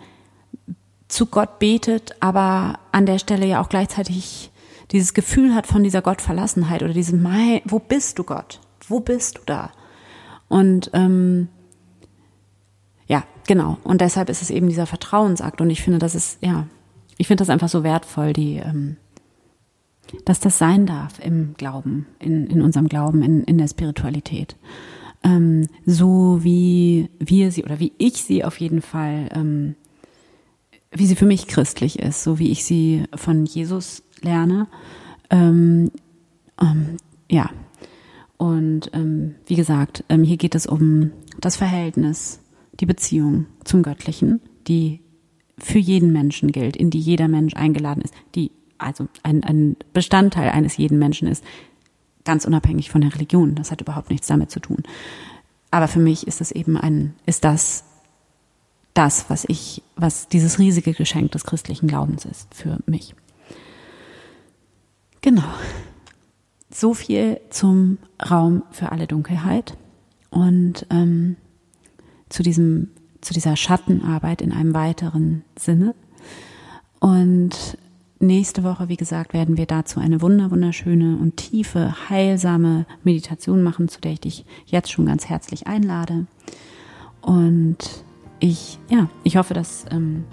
zu 1.08 1.24
Gott 1.24 1.58
betet, 1.58 2.16
aber 2.20 2.80
an 2.92 3.06
der 3.06 3.18
Stelle 3.18 3.46
ja 3.46 3.62
auch 3.62 3.70
gleichzeitig 3.70 4.50
dieses 4.90 5.14
Gefühl 5.14 5.54
hat 5.54 5.66
von 5.66 5.82
dieser 5.82 6.02
Gottverlassenheit 6.02 6.82
oder 6.82 6.92
diesem, 6.92 7.22
mein, 7.22 7.62
wo 7.64 7.78
bist 7.78 8.18
du 8.18 8.24
Gott? 8.24 8.60
Wo 8.86 9.00
bist 9.00 9.38
du 9.38 9.40
da? 9.46 9.72
Und 10.48 10.90
ähm, 10.92 11.48
ja, 13.06 13.24
genau. 13.46 13.78
Und 13.84 14.02
deshalb 14.02 14.28
ist 14.28 14.42
es 14.42 14.50
eben 14.50 14.68
dieser 14.68 14.84
Vertrauensakt. 14.84 15.62
Und 15.62 15.70
ich 15.70 15.82
finde, 15.82 15.98
das 15.98 16.14
ist, 16.14 16.42
ja, 16.42 16.66
ich 17.16 17.26
finde 17.26 17.40
das 17.40 17.48
einfach 17.48 17.70
so 17.70 17.84
wertvoll, 17.84 18.34
die, 18.34 18.56
ähm, 18.56 18.98
dass 20.24 20.40
das 20.40 20.58
sein 20.58 20.86
darf 20.86 21.18
im 21.18 21.54
Glauben, 21.56 22.06
in, 22.18 22.46
in 22.46 22.62
unserem 22.62 22.88
Glauben, 22.88 23.22
in, 23.22 23.44
in 23.44 23.58
der 23.58 23.68
Spiritualität. 23.68 24.56
Ähm, 25.22 25.66
so 25.86 26.40
wie 26.42 27.08
wir 27.18 27.50
sie 27.50 27.64
oder 27.64 27.80
wie 27.80 27.92
ich 27.98 28.22
sie 28.24 28.44
auf 28.44 28.60
jeden 28.60 28.82
Fall, 28.82 29.28
ähm, 29.34 29.74
wie 30.92 31.06
sie 31.06 31.16
für 31.16 31.26
mich 31.26 31.46
christlich 31.46 31.98
ist, 31.98 32.22
so 32.22 32.38
wie 32.38 32.50
ich 32.50 32.64
sie 32.64 33.04
von 33.14 33.46
Jesus 33.46 34.02
lerne. 34.20 34.66
Ähm, 35.30 35.90
ähm 36.60 36.96
ja, 37.30 37.50
und 38.36 38.90
ähm, 38.92 39.36
wie 39.46 39.56
gesagt, 39.56 40.04
ähm, 40.08 40.24
hier 40.24 40.36
geht 40.36 40.54
es 40.54 40.66
um 40.66 41.12
das 41.40 41.56
Verhältnis, 41.56 42.40
die 42.80 42.86
Beziehung 42.86 43.46
zum 43.64 43.82
Göttlichen, 43.82 44.40
die 44.68 45.00
für 45.58 45.78
jeden 45.78 46.12
Menschen 46.12 46.52
gilt, 46.52 46.76
in 46.76 46.90
die 46.90 46.98
jeder 46.98 47.28
Mensch 47.28 47.54
eingeladen 47.54 48.02
ist, 48.02 48.14
die 48.34 48.50
also 48.78 49.08
ein, 49.22 49.44
ein 49.44 49.76
Bestandteil 49.92 50.50
eines 50.50 50.76
jeden 50.76 50.98
Menschen 50.98 51.28
ist, 51.28 51.44
ganz 52.24 52.44
unabhängig 52.44 52.90
von 52.90 53.00
der 53.00 53.14
Religion. 53.14 53.54
Das 53.54 53.70
hat 53.70 53.80
überhaupt 53.80 54.10
nichts 54.10 54.26
damit 54.26 54.50
zu 54.50 54.60
tun. 54.60 54.82
Aber 55.70 55.88
für 55.88 55.98
mich 55.98 56.26
ist 56.26 56.40
das 56.40 56.52
eben 56.52 56.76
ein, 56.76 57.14
ist 57.26 57.44
das 57.44 57.84
das, 58.94 59.28
was 59.28 59.44
ich, 59.48 59.82
was 59.96 60.28
dieses 60.28 60.58
riesige 60.58 60.92
Geschenk 60.92 61.32
des 61.32 61.44
christlichen 61.44 61.88
Glaubens 61.88 62.24
ist 62.24 62.54
für 62.54 62.78
mich. 62.86 63.14
Genau. 65.20 65.42
So 66.70 66.94
viel 66.94 67.40
zum 67.50 67.98
Raum 68.30 68.62
für 68.70 68.92
alle 68.92 69.06
Dunkelheit 69.06 69.76
und 70.30 70.86
ähm, 70.90 71.36
zu 72.28 72.42
diesem, 72.42 72.90
zu 73.20 73.34
dieser 73.34 73.56
Schattenarbeit 73.56 74.42
in 74.42 74.52
einem 74.52 74.74
weiteren 74.74 75.44
Sinne. 75.56 75.94
Und 77.00 77.78
Nächste 78.20 78.62
Woche, 78.62 78.88
wie 78.88 78.96
gesagt, 78.96 79.34
werden 79.34 79.56
wir 79.56 79.66
dazu 79.66 80.00
eine 80.00 80.22
wunder 80.22 80.50
wunderschöne 80.50 81.18
und 81.20 81.36
tiefe, 81.36 82.08
heilsame 82.08 82.86
Meditation 83.02 83.62
machen, 83.62 83.88
zu 83.88 84.00
der 84.00 84.12
ich 84.12 84.20
dich 84.20 84.44
jetzt 84.66 84.90
schon 84.90 85.06
ganz 85.06 85.28
herzlich 85.28 85.66
einlade. 85.66 86.26
Und 87.20 88.04
ich, 88.38 88.78
ja, 88.88 89.08
ich 89.24 89.36
hoffe, 89.36 89.54
dass 89.54 89.86
ähm, 89.90 90.24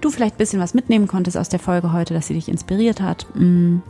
du 0.00 0.10
vielleicht 0.10 0.36
ein 0.36 0.38
bisschen 0.38 0.60
was 0.60 0.74
mitnehmen 0.74 1.06
konntest 1.06 1.36
aus 1.36 1.48
der 1.48 1.58
Folge 1.58 1.92
heute, 1.92 2.14
dass 2.14 2.28
sie 2.28 2.34
dich 2.34 2.48
inspiriert 2.48 3.00
hat. 3.00 3.26
Mhm. 3.34 3.82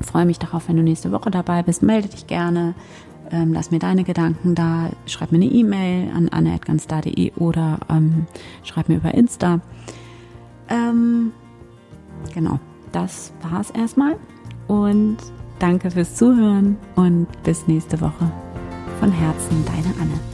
Freue 0.00 0.26
mich 0.26 0.38
darauf, 0.38 0.68
wenn 0.68 0.76
du 0.76 0.82
nächste 0.82 1.12
Woche 1.12 1.30
dabei 1.30 1.62
bist. 1.62 1.82
Melde 1.82 2.08
dich 2.08 2.26
gerne. 2.26 2.74
Ähm, 3.30 3.52
lass 3.52 3.70
mir 3.70 3.78
deine 3.78 4.04
Gedanken 4.04 4.54
da. 4.54 4.90
Schreib 5.06 5.32
mir 5.32 5.38
eine 5.38 5.46
E-Mail 5.46 6.10
an 6.14 6.28
anne.ganstar.de 6.28 7.32
oder 7.34 7.78
ähm, 7.88 8.26
schreib 8.64 8.88
mir 8.88 8.96
über 8.96 9.14
Insta. 9.14 9.60
Ähm, 10.68 11.32
genau, 12.32 12.58
das 12.92 13.32
war's 13.42 13.70
erstmal. 13.70 14.16
Und 14.68 15.18
danke 15.58 15.90
fürs 15.90 16.14
Zuhören 16.14 16.76
und 16.96 17.26
bis 17.42 17.66
nächste 17.66 18.00
Woche. 18.00 18.30
Von 19.00 19.12
Herzen, 19.12 19.64
deine 19.66 19.94
Anne. 20.00 20.33